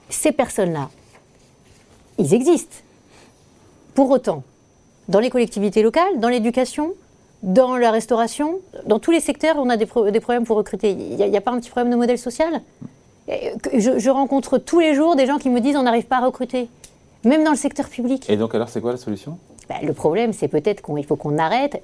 ces 0.09 0.33
personnes-là, 0.33 0.89
ils 2.17 2.33
existent. 2.33 2.75
Pour 3.95 4.09
autant, 4.11 4.43
dans 5.07 5.19
les 5.19 5.29
collectivités 5.29 5.81
locales, 5.81 6.19
dans 6.19 6.29
l'éducation, 6.29 6.93
dans 7.43 7.77
la 7.77 7.91
restauration, 7.91 8.59
dans 8.85 8.99
tous 8.99 9.11
les 9.11 9.19
secteurs, 9.19 9.55
on 9.57 9.69
a 9.69 9.77
des, 9.77 9.85
pro- 9.85 10.09
des 10.11 10.19
problèmes 10.19 10.45
pour 10.45 10.57
recruter. 10.57 10.91
Il 10.91 11.15
n'y 11.15 11.37
a, 11.37 11.41
pas 11.41 11.51
un 11.51 11.59
petit 11.59 11.69
problème 11.69 11.91
de 11.91 11.97
modèle 11.97 12.17
social? 12.17 12.61
Je, 13.27 13.99
je 13.99 14.09
rencontre 14.09 14.57
tous 14.57 14.79
les 14.79 14.95
jours 14.95 15.15
des 15.15 15.25
gens 15.27 15.37
qui 15.37 15.49
me 15.49 15.61
disent 15.61 15.75
on 15.75 15.83
n'arrive 15.83 16.05
pas 16.05 16.17
à 16.17 16.25
recruter, 16.25 16.67
même 17.23 17.43
dans 17.43 17.51
le 17.51 17.57
secteur 17.57 17.87
public. 17.87 18.29
Et 18.29 18.37
donc 18.37 18.55
alors 18.55 18.69
c'est 18.69 18.81
quoi 18.81 18.91
la 18.91 18.97
solution? 18.97 19.37
Ben, 19.69 19.85
le 19.85 19.93
problème, 19.93 20.33
c'est 20.33 20.47
peut-être 20.47 20.81
qu'il 20.81 21.05
faut 21.05 21.15
qu'on 21.15 21.37
arrête 21.37 21.79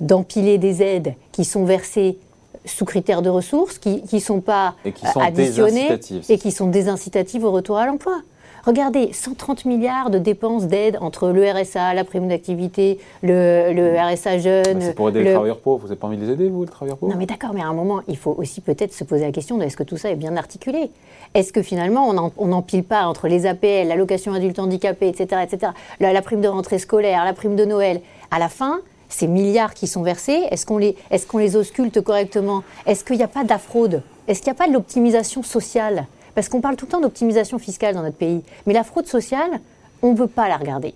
d'empiler 0.00 0.58
des 0.58 0.82
aides 0.82 1.14
qui 1.30 1.44
sont 1.44 1.64
versées 1.64 2.18
sous 2.64 2.84
critères 2.84 3.22
de 3.22 3.30
ressources, 3.30 3.78
qui 3.78 4.02
ne 4.12 4.18
sont 4.18 4.40
pas 4.40 4.74
Et 4.84 4.92
qui 4.92 5.06
sont 5.06 5.20
additionnées 5.20 6.00
et 6.28 6.38
qui 6.38 6.50
sont 6.50 6.66
désincitatives 6.66 7.44
au 7.44 7.52
retour 7.52 7.76
à 7.76 7.86
l'emploi. 7.86 8.20
Regardez, 8.64 9.12
130 9.12 9.64
milliards 9.64 10.10
de 10.10 10.18
dépenses 10.18 10.66
d'aide 10.66 10.96
entre 11.00 11.28
le 11.30 11.42
RSA, 11.50 11.94
la 11.94 12.04
prime 12.04 12.28
d'activité, 12.28 12.98
le, 13.22 13.72
le 13.72 13.96
RSA 13.98 14.38
jeune. 14.38 14.62
Bah, 14.74 14.80
C'est 14.80 14.94
pour 14.94 15.08
aider 15.08 15.18
le- 15.20 15.24
les 15.26 15.32
travailleurs 15.32 15.58
pauvres. 15.58 15.80
Vous 15.82 15.88
n'avez 15.88 15.98
pas 15.98 16.06
envie 16.06 16.16
de 16.16 16.24
les 16.26 16.32
aider, 16.32 16.48
vous, 16.48 16.62
les 16.64 16.70
travailleurs 16.70 16.96
pauvres? 16.98 17.12
Non 17.12 17.18
mais 17.18 17.26
d'accord, 17.26 17.50
mais 17.54 17.62
à 17.62 17.66
un 17.66 17.72
moment, 17.72 18.02
il 18.06 18.16
faut 18.16 18.34
aussi 18.38 18.60
peut-être 18.60 18.92
se 18.94 19.02
poser 19.02 19.24
la 19.24 19.32
question 19.32 19.58
de 19.58 19.64
est-ce 19.64 19.76
que 19.76 19.82
tout 19.82 19.96
ça 19.96 20.10
est 20.10 20.16
bien 20.16 20.36
articulé? 20.36 20.90
Est-ce 21.34 21.52
que 21.52 21.62
finalement, 21.62 22.08
on 22.38 22.46
n'empile 22.46 22.84
pas 22.84 23.06
entre 23.06 23.26
les 23.26 23.46
APL, 23.46 23.88
l'allocation 23.88 24.32
adulte 24.32 24.58
handicapé, 24.60 25.08
etc., 25.08 25.42
etc., 25.42 25.72
la, 25.98 26.12
la 26.12 26.22
prime 26.22 26.40
de 26.40 26.48
rentrée 26.48 26.78
scolaire, 26.78 27.24
la 27.24 27.32
prime 27.32 27.56
de 27.56 27.64
Noël? 27.64 28.00
À 28.30 28.38
la 28.38 28.48
fin, 28.48 28.80
ces 29.08 29.26
milliards 29.26 29.74
qui 29.74 29.86
sont 29.88 30.02
versés, 30.02 30.38
est-ce 30.50 30.66
qu'on 30.66 30.78
les, 30.78 30.94
est 31.10 31.26
qu'on 31.26 31.38
les 31.38 31.56
ausculte 31.56 32.00
correctement? 32.00 32.62
Est-ce 32.86 33.02
qu'il 33.04 33.16
n'y 33.16 33.22
a 33.24 33.28
pas 33.28 33.44
d'afraude 33.44 34.02
Est-ce 34.28 34.40
qu'il 34.40 34.52
n'y 34.52 34.56
a 34.56 34.58
pas 34.62 34.68
de 34.68 34.72
l'optimisation 34.72 35.42
sociale? 35.42 36.06
Parce 36.34 36.48
qu'on 36.48 36.60
parle 36.60 36.76
tout 36.76 36.86
le 36.86 36.90
temps 36.92 37.00
d'optimisation 37.00 37.58
fiscale 37.58 37.94
dans 37.94 38.02
notre 38.02 38.16
pays, 38.16 38.42
mais 38.66 38.72
la 38.72 38.84
fraude 38.84 39.06
sociale, 39.06 39.60
on 40.02 40.12
ne 40.12 40.16
veut 40.16 40.26
pas 40.26 40.48
la 40.48 40.56
regarder 40.56 40.94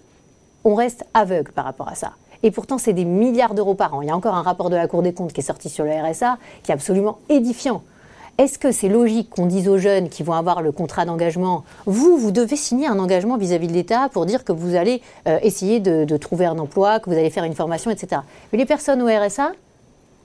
on 0.66 0.74
reste 0.74 1.04
aveugle 1.14 1.52
par 1.52 1.64
rapport 1.64 1.88
à 1.88 1.94
ça. 1.94 2.12
Et 2.42 2.50
pourtant, 2.50 2.76
c'est 2.76 2.92
des 2.92 3.04
milliards 3.04 3.54
d'euros 3.54 3.74
par 3.74 3.94
an. 3.94 4.02
Il 4.02 4.08
y 4.08 4.10
a 4.10 4.16
encore 4.16 4.34
un 4.34 4.42
rapport 4.42 4.68
de 4.68 4.74
la 4.74 4.88
Cour 4.88 5.02
des 5.02 5.12
comptes 5.12 5.32
qui 5.32 5.40
est 5.40 5.44
sorti 5.44 5.68
sur 5.68 5.84
le 5.84 5.92
RSA 5.92 6.38
qui 6.64 6.72
est 6.72 6.74
absolument 6.74 7.18
édifiant. 7.28 7.82
Est-ce 8.36 8.58
que 8.58 8.72
c'est 8.72 8.88
logique 8.88 9.30
qu'on 9.30 9.46
dise 9.46 9.68
aux 9.68 9.78
jeunes 9.78 10.08
qui 10.08 10.24
vont 10.24 10.32
avoir 10.32 10.60
le 10.60 10.72
contrat 10.72 11.04
d'engagement, 11.04 11.64
vous, 11.86 12.18
vous 12.18 12.32
devez 12.32 12.56
signer 12.56 12.88
un 12.88 12.98
engagement 12.98 13.38
vis-à-vis 13.38 13.68
de 13.68 13.72
l'État 13.72 14.10
pour 14.12 14.26
dire 14.26 14.44
que 14.44 14.52
vous 14.52 14.74
allez 14.74 15.00
euh, 15.28 15.38
essayer 15.40 15.78
de, 15.78 16.16
trouver 16.16 16.46
un 16.46 16.58
emploi, 16.58 16.98
que 16.98 17.08
vous 17.08 17.16
allez 17.16 17.30
faire 17.30 17.44
une 17.44 17.54
formation, 17.54 17.90
etc. 17.90 18.22
Mais 18.52 18.58
les 18.58 18.66
personnes 18.66 19.00
au 19.00 19.06
RSA, 19.06 19.52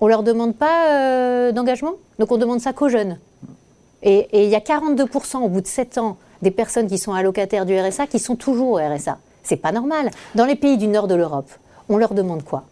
on 0.02 0.08
leur 0.08 0.24
demande 0.24 0.56
pas 0.56 0.90
euh, 0.90 1.52
d'engagement, 1.52 1.94
donc 2.18 2.32
on 2.32 2.38
demande 2.38 2.60
ça 2.60 2.74
qu'aux 2.74 2.90
jeunes. 2.90 3.18
Et 4.04 4.28
et 4.32 4.44
il 4.46 4.50
y 4.50 4.56
a 4.56 4.60
42% 4.60 5.38
au 5.44 5.48
bout 5.50 5.62
de 5.62 5.68
7 5.68 5.98
ans 5.98 6.18
des 6.42 6.52
personnes 6.52 6.88
qui 6.88 6.98
sont 6.98 7.14
allocataires 7.14 7.66
du 7.66 7.78
RSA 7.80 8.08
qui 8.08 8.20
sont 8.20 8.36
toujours 8.36 8.70
au 8.72 8.76
RSA. 8.78 9.18
C'est 9.44 9.58
pas 9.58 9.72
normal. 9.72 10.10
Dans 10.36 10.46
les 10.46 10.56
pays 10.56 10.78
du 10.78 10.88
nord 10.88 11.08
de 11.08 11.16
l'Europe, 11.16 11.50
on 11.90 11.98
leur 11.98 12.14
demande 12.14 12.44
quoi? 12.44 12.64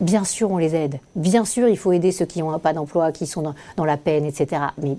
Bien 0.00 0.24
sûr, 0.24 0.50
on 0.50 0.56
les 0.56 0.74
aide. 0.74 0.98
Bien 1.14 1.44
sûr, 1.44 1.68
il 1.68 1.76
faut 1.76 1.92
aider 1.92 2.10
ceux 2.10 2.24
qui 2.24 2.40
n'ont 2.40 2.58
pas 2.58 2.72
d'emploi, 2.72 3.12
qui 3.12 3.26
sont 3.26 3.42
dans, 3.42 3.54
dans 3.76 3.84
la 3.84 3.96
peine, 3.98 4.24
etc. 4.24 4.62
Mais, 4.82 4.96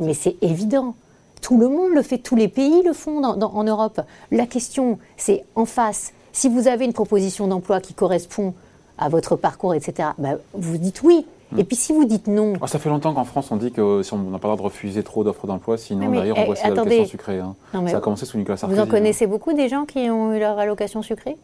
mais 0.00 0.14
c'est 0.14 0.36
évident. 0.40 0.94
Tout 1.40 1.58
le 1.58 1.68
monde 1.68 1.92
le 1.92 2.02
fait, 2.02 2.18
tous 2.18 2.36
les 2.36 2.48
pays 2.48 2.82
le 2.84 2.92
font 2.92 3.20
dans- 3.20 3.36
dans- 3.36 3.52
en 3.54 3.64
Europe. 3.64 4.00
La 4.30 4.46
question, 4.46 4.98
c'est 5.16 5.44
en 5.56 5.64
face, 5.66 6.12
si 6.32 6.48
vous 6.48 6.68
avez 6.68 6.84
une 6.84 6.92
proposition 6.92 7.48
d'emploi 7.48 7.80
qui 7.80 7.92
correspond 7.92 8.54
à 8.98 9.08
votre 9.08 9.34
parcours, 9.36 9.74
etc., 9.74 10.10
bah, 10.18 10.34
vous 10.54 10.78
dites 10.78 11.02
oui. 11.02 11.26
Et 11.56 11.64
puis 11.64 11.76
si 11.76 11.92
vous 11.92 12.04
dites 12.04 12.26
non, 12.26 12.54
Oh, 12.60 12.66
ça 12.66 12.78
fait 12.78 12.88
longtemps 12.88 13.14
qu'en 13.14 13.24
France, 13.24 13.48
on 13.52 13.56
dit 13.56 13.70
que 13.70 13.80
euh, 13.80 14.02
si 14.02 14.12
on 14.12 14.18
n'a 14.18 14.38
pas 14.38 14.48
le 14.48 14.56
droit 14.56 14.56
de 14.56 14.62
refuser 14.62 15.02
trop 15.04 15.22
d'offres 15.22 15.46
d'emploi, 15.46 15.76
sinon 15.78 16.08
mais, 16.08 16.18
d'ailleurs 16.18 16.38
on 16.38 16.42
eh, 16.42 16.46
voit 16.46 16.56
ces 16.56 16.62
attendez. 16.66 16.80
allocations 16.96 17.06
sucrées. 17.06 17.38
hein. 17.38 17.54
Non, 17.72 17.82
mais 17.82 17.90
ça 17.92 17.98
a 17.98 18.00
commencé 18.00 18.26
sous 18.26 18.36
Nicolas 18.38 18.56
Sarkozy. 18.56 18.78
vous 18.80 18.84
en 18.84 18.88
hein. 18.88 18.90
connaissez 18.90 19.26
beaucoup 19.26 19.52
des 19.52 19.68
gens 19.68 19.84
qui 19.84 19.98
ont 20.10 20.34
eu 20.34 20.40
leur 20.40 20.58
allocation 20.58 21.02
sucrée? 21.02 21.36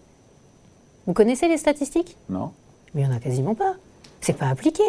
Vous 1.07 1.13
connaissez 1.13 1.49
les 1.49 1.57
statistiques? 1.59 2.17
Non 2.29 2.51
Mais 2.95 3.03
il 3.03 3.09
n'y 3.09 3.13
en 3.13 3.17
a 3.17 3.21
quasiment 3.21 3.55
pas. 3.55 3.75
C'est 4.21 4.37
pas 4.37 4.47
appliqué. 4.49 4.83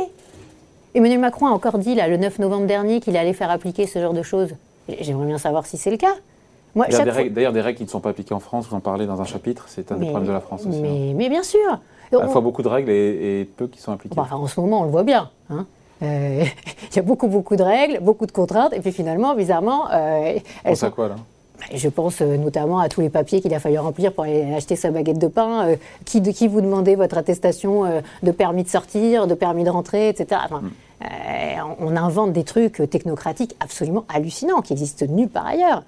Emmanuel 0.94 1.20
Macron 1.20 1.48
a 1.48 1.51
encore 1.51 1.77
dit 1.77 1.96
là, 1.96 2.08
le 2.08 2.18
9 2.18 2.39
novembre 2.39 2.68
dernier 2.68 3.00
qu'il 3.00 3.15
allait 3.15 3.34
faire 3.34 3.50
appliquer 3.51 3.88
ce 3.88 4.00
genre 4.00 4.13
de 4.13 4.24
choses. 4.24 4.56
J'aimerais 5.00 5.27
bien 5.27 5.38
savoir 5.38 5.65
si 5.65 5.77
c'est 5.77 5.91
le 5.91 5.98
cas. 5.98 6.13
Moi, 6.75 6.88
chaque 6.89 7.06
des 7.06 7.12
fois- 7.12 7.30
D'ailleurs, 7.30 7.53
des 7.53 7.62
règles 7.62 7.77
qui 7.77 7.84
ne 7.84 7.89
sont 7.89 8.00
pas 8.00 8.10
appliquées 8.10 8.34
en 8.34 8.39
France, 8.39 8.68
vous 8.70 8.75
en 8.75 8.80
parlez 8.80 9.06
dans 9.06 9.22
un 9.22 9.25
chapitre, 9.25 9.65
c'est 9.68 9.91
un 9.91 9.96
des 9.96 10.01
mais, 10.01 10.08
problèmes 10.08 10.27
de 10.27 10.34
la 10.34 10.39
France 10.41 10.65
aussi. 10.65 10.77
hein. 10.80 10.82
mais, 10.82 11.13
mais 11.15 11.30
bien 11.30 11.44
sûr. 11.44 11.80
À 12.13 12.24
la 12.24 12.27
On- 12.27 12.32
fois 12.32 12.41
beaucoup 12.41 12.62
de 12.63 12.68
règles 12.68 12.89
et, 12.91 13.41
et 13.41 13.46
peu 13.46 13.68
qui 13.68 13.80
sont 13.82 13.91
appliquées. 13.91 14.20
Enfin, 14.20 14.36
en 14.36 14.48
ce 14.48 14.60
moment, 14.60 14.82
on 14.82 14.84
le 14.86 14.89
voit 14.91 15.03
bien. 15.03 15.30
hein. 15.50 15.65
Euh, 16.03 16.44
Il 16.91 16.96
y 16.96 17.00
a 17.00 17.03
beaucoup, 17.03 17.27
beaucoup 17.27 17.56
de 17.56 17.63
règles, 17.63 18.00
beaucoup 18.01 18.25
de 18.25 18.32
contraintes, 18.32 18.74
et 18.74 18.80
puis 18.80 18.91
finalement, 18.91 19.36
bizarrement, 19.36 19.89
euh, 19.91 20.34
elles 20.63 20.75
sont 20.77 20.88
à 20.88 20.89
quoi 20.91 21.08
là? 21.10 21.15
Je 21.74 21.89
pense 21.89 22.22
euh, 22.22 22.38
notamment 22.38 22.80
à 22.80 22.89
tous 22.89 23.01
les 23.01 23.10
papiers 23.12 23.39
qu'il 23.39 23.53
a 23.53 23.60
fallu 23.60 23.77
remplir 23.77 24.13
pour 24.13 24.24
aller 24.24 24.51
acheter 24.56 24.75
sa 24.75 24.89
baguette 24.89 25.20
de 25.20 25.27
pain, 25.27 25.68
euh, 25.68 25.75
qui, 26.06 26.20
de 26.20 26.32
qui 26.32 26.48
vous 26.48 26.60
demandez 26.60 26.96
votre 26.96 27.18
attestation 27.20 27.86
euh, 27.86 28.01
de 28.24 28.32
permis 28.32 28.63
de 28.63 28.68
sortir, 28.70 29.27
de 29.27 29.36
permis 29.36 29.63
de 29.63 29.70
rentrer, 29.70 30.10
etc. 30.10 30.41
Enfin, 30.46 30.63
euh, 31.03 31.06
on 31.80 31.96
invente 31.96 32.34
des 32.34 32.44
trucs 32.44 32.82
technocratiques 32.89 33.56
absolument 33.60 34.06
hallucinants 34.13 34.62
qui 34.62 34.74
existent 34.74 35.06
nulle 35.08 35.30
part 35.30 35.46
ailleurs. 35.46 35.84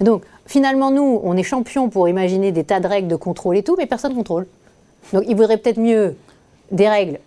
Donc 0.00 0.22
finalement, 0.46 0.92
nous, 0.92 1.20
on 1.24 1.36
est 1.36 1.42
champions 1.42 1.88
pour 1.88 2.08
imaginer 2.08 2.52
des 2.52 2.62
tas 2.62 2.78
de 2.78 2.86
règles 2.86 3.08
de 3.08 3.16
contrôle 3.16 3.56
et 3.56 3.64
tout, 3.64 3.74
mais 3.76 3.86
personne 3.86 4.12
ne 4.12 4.16
contrôle. 4.16 4.46
Donc 5.12 5.24
il 5.26 5.36
vaudrait 5.36 5.56
peut-être 5.58 5.78
mieux 5.80 6.14
des 6.70 6.88
règles 6.88 7.18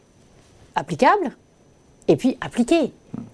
applicables 0.76 1.32
et 2.08 2.16
puis 2.16 2.38
appliquées. 2.42 2.92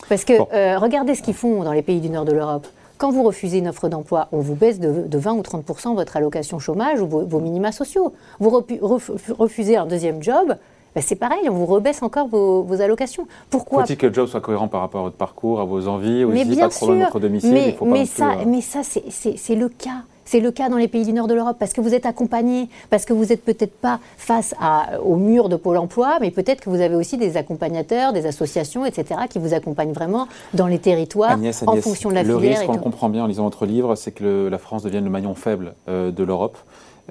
Parce 0.09 0.25
que 0.25 0.37
Bon. 0.37 0.47
euh, 0.53 0.77
regardez 0.79 1.15
ce 1.15 1.21
qu'ils 1.21 1.33
font 1.33 1.63
dans 1.63 1.71
les 1.73 1.81
pays 1.81 1.99
du 1.99 2.09
nord 2.09 2.25
de 2.25 2.31
l'Europe. 2.31 2.67
Quand 2.97 3.11
vous 3.11 3.21
refusez 3.23 3.59
une 3.59 3.67
offre 3.67 3.89
d'emploi, 3.89 4.27
on 4.31 4.39
vous 4.39 4.55
baisse 4.55 4.79
de, 4.79 5.03
de 5.07 5.17
20 5.19 5.33
ou 5.33 5.41
30% 5.41 5.93
votre 5.95 6.17
allocation 6.17 6.57
chômage 6.57 6.99
ou 6.99 7.07
vos, 7.07 7.21
vos 7.25 7.39
minima 7.39 7.71
sociaux. 7.71 8.13
Vous 8.39 8.49
repu- 8.49 8.79
ref- 8.81 9.11
refusez 9.37 9.77
un 9.77 9.85
deuxième 9.85 10.23
job, 10.23 10.55
ben 10.95 11.03
c'est 11.05 11.15
pareil, 11.15 11.47
on 11.47 11.53
vous 11.53 11.67
rebaisse 11.67 12.01
encore 12.01 12.27
vos, 12.27 12.63
vos 12.63 12.81
allocations. 12.81 13.27
Pourquoi 13.51 13.83
Faut-il 13.85 13.97
que 13.97 14.07
le 14.07 14.13
job 14.15 14.27
soit 14.27 14.41
cohérent 14.41 14.67
par 14.67 14.81
rapport 14.81 15.01
à 15.01 15.03
votre 15.03 15.15
parcours, 15.15 15.59
à 15.59 15.65
vos 15.65 15.87
envies, 15.87 16.25
mais 16.25 16.41
aussi 16.41 16.45
bien 16.45 16.67
pas 16.69 16.73
de 16.73 16.73
problème 16.73 17.01
à 17.01 17.05
sûr, 17.05 17.13
votre 17.13 17.19
domicile 17.19 17.53
mais, 17.53 17.67
il 17.69 17.75
faut 17.75 17.85
pas 17.85 17.91
mais 17.91 17.99
plus, 17.99 18.07
ça, 18.07 18.31
euh, 18.31 18.43
mais 18.47 18.61
ça 18.61 18.79
c'est 18.83 19.55
le 19.55 19.69
cas. 19.69 20.01
C'est 20.27 20.41
le 20.41 20.51
cas 20.51 20.67
dans 20.69 20.77
les 20.77 20.87
pays 20.89 21.05
du 21.05 21.13
nord 21.13 21.27
de 21.27 21.33
l'Europe 21.33 21.55
parce 21.57 21.71
que 21.73 21.79
vous 21.81 21.93
êtes 21.95 22.05
accompagné, 22.05 22.67
parce 22.89 23.05
que 23.05 23.13
vous 23.13 23.25
n'êtes 23.25 23.43
peut-être 23.43 23.73
pas 23.79 23.99
face 24.17 24.53
à- 24.61 25.01
au 25.01 25.15
mur 25.15 25.47
de 25.49 25.55
Pôle 25.55 25.77
emploi, 25.77 26.17
mais 26.21 26.31
peut-être 26.31 26.59
que 26.61 26.69
vous 26.69 26.81
avez 26.81 26.95
aussi 26.95 27.17
des 27.17 27.37
accompagnateurs, 27.37 28.11
des 28.11 28.25
associations, 28.25 28.85
etc., 28.85 29.21
qui 29.29 29.39
vous 29.39 29.53
accompagnent 29.53 29.93
vraiment 29.93 30.27
dans 30.53 30.67
les 30.67 30.79
territoires 30.79 31.31
Agnès, 31.31 31.63
en 31.65 31.75
fonction 31.77 32.09
de 32.09 32.15
la 32.15 32.23
le 32.23 32.35
filière. 32.35 32.51
risque, 32.59 32.63
et 32.65 32.69
on 32.69 32.73
le 32.73 32.79
comprend 32.79 33.07
bien 33.09 33.23
en 33.23 33.27
lisant 33.27 33.45
votre 33.45 33.65
livre, 33.65 33.95
c'est 33.95 34.11
que 34.11 34.23
le- 34.23 34.49
la 34.49 34.57
France 34.57 34.83
devienne 34.83 35.05
le 35.05 35.09
maillon 35.09 35.33
faible 35.33 35.73
euh, 35.87 36.11
de 36.11 36.23
l'Europe. 36.23 36.57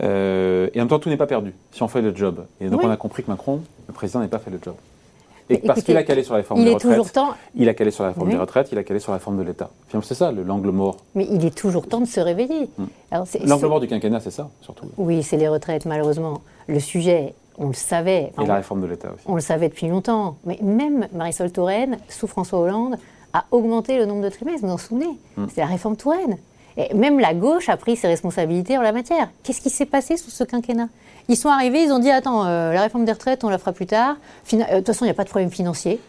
Euh, 0.03 0.69
et 0.75 0.79
en 0.79 0.83
même 0.83 0.89
temps, 0.89 0.99
tout 0.99 1.09
n'est 1.09 1.17
pas 1.17 1.27
perdu 1.27 1.55
si 1.73 1.83
on 1.83 1.89
fait 1.89 2.03
le 2.03 2.15
job. 2.15 2.45
Et 2.61 2.69
donc, 2.69 2.81
Oui. 2.81 2.87
on 2.87 2.91
a 2.91 2.97
compris 2.99 3.23
que 3.23 3.31
Macron, 3.31 3.63
le 3.89 3.95
président, 3.95 4.21
n'a 4.21 4.29
pas 4.29 4.39
fait 4.39 4.51
le 4.51 4.59
job. 4.63 4.75
Et 5.49 5.59
parce 5.59 5.83
qu'il 5.83 5.97
a 5.97 6.03
calé 6.03 6.23
sur 6.25 6.35
la 6.35 6.38
réforme 6.41 6.65
des 6.65 6.75
retraites, 6.75 7.12
temps, 7.12 7.31
il 7.55 7.69
a 7.69 7.75
calé 7.75 7.91
sur 7.91 8.03
la 8.03 8.11
réforme 8.11 8.26
Oui. 8.29 8.35
des 8.35 8.41
retraites, 8.41 8.69
il 8.73 8.79
a 8.79 8.83
calé 8.85 8.99
sur 9.00 9.12
la 9.12 9.19
réforme 9.19 9.38
de 9.38 9.43
l'État. 9.43 9.71
C'est 10.03 10.15
ça, 10.15 10.33
le- 10.33 10.43
l'angle 10.43 10.71
mort. 10.71 10.97
mais 11.15 11.26
il 11.31 11.45
est 11.45 11.55
toujours 11.55 11.87
temps 11.87 12.00
de 12.00 12.07
se 12.07 12.21
réveiller. 12.21 12.69
C'est- 13.26 13.45
L'angle 13.47 13.67
mort 13.67 13.81
du 13.81 13.87
quinquennat, 13.87 14.21
c'est 14.21 14.31
ça, 14.31 14.49
surtout. 14.62 14.87
Oui, 14.99 15.23
c'est 15.23 15.37
les 15.37 15.49
retraites, 15.49 15.87
malheureusement. 15.87 16.41
Le 16.67 16.81
sujet, 16.81 17.35
on 17.59 17.69
le 17.69 17.75
savait. 17.75 18.33
Et 18.43 18.47
la 18.47 18.57
réforme 18.57 18.83
de 18.83 18.87
l'État 18.87 19.09
aussi. 19.15 19.25
On 19.26 19.35
le 19.37 19.41
savait 19.41 19.69
depuis 19.69 19.88
longtemps. 19.88 20.37
Mais 20.45 20.59
même 20.62 21.07
Marisol 21.12 21.50
Touraine, 21.53 21.99
sous 22.09 22.26
François 22.26 22.59
Hollande, 22.59 22.97
a 23.33 23.45
augmenté 23.53 23.99
le 23.99 24.07
nombre 24.07 24.23
de 24.23 24.29
trimestres. 24.29 24.62
Vous 24.62 24.69
vous 24.69 24.75
en 24.75 24.79
souvenez 24.79 25.19
C'est 25.55 25.61
la 25.61 25.67
réforme 25.67 25.97
Touraine. 25.97 26.37
Et 26.79 26.93
même 26.93 27.19
la 27.19 27.33
gauche 27.33 27.69
a 27.71 27.76
pris 27.79 27.97
ses 27.97 28.07
responsabilités 28.09 28.76
en 28.76 28.83
la 28.83 28.93
matière. 28.93 29.31
Qu'est-ce 29.43 29.62
qui 29.62 29.71
s'est 29.71 29.87
passé 29.87 30.17
sous 30.19 30.31
ce 30.31 30.45
quinquennat 30.45 30.88
Ils 31.28 31.37
sont 31.37 31.49
arrivés, 31.49 31.83
ils 31.83 31.92
ont 31.92 31.99
dit 31.99 32.11
Attends, 32.11 32.47
euh, 32.47 32.73
la 32.73 32.83
réforme 32.83 33.04
des 33.04 33.12
retraites, 33.12 33.45
on 33.45 33.49
la 33.49 33.59
fera 33.59 33.73
plus 33.73 33.87
tard. 33.87 34.16
Euh, 34.52 34.56
De 34.56 34.76
toute 34.76 34.87
façon, 34.87 35.04
il 35.04 35.09
n'y 35.09 35.12
a 35.12 35.14
pas 35.14 35.25
de 35.25 35.28
problème 35.28 35.50
financier. 35.50 36.00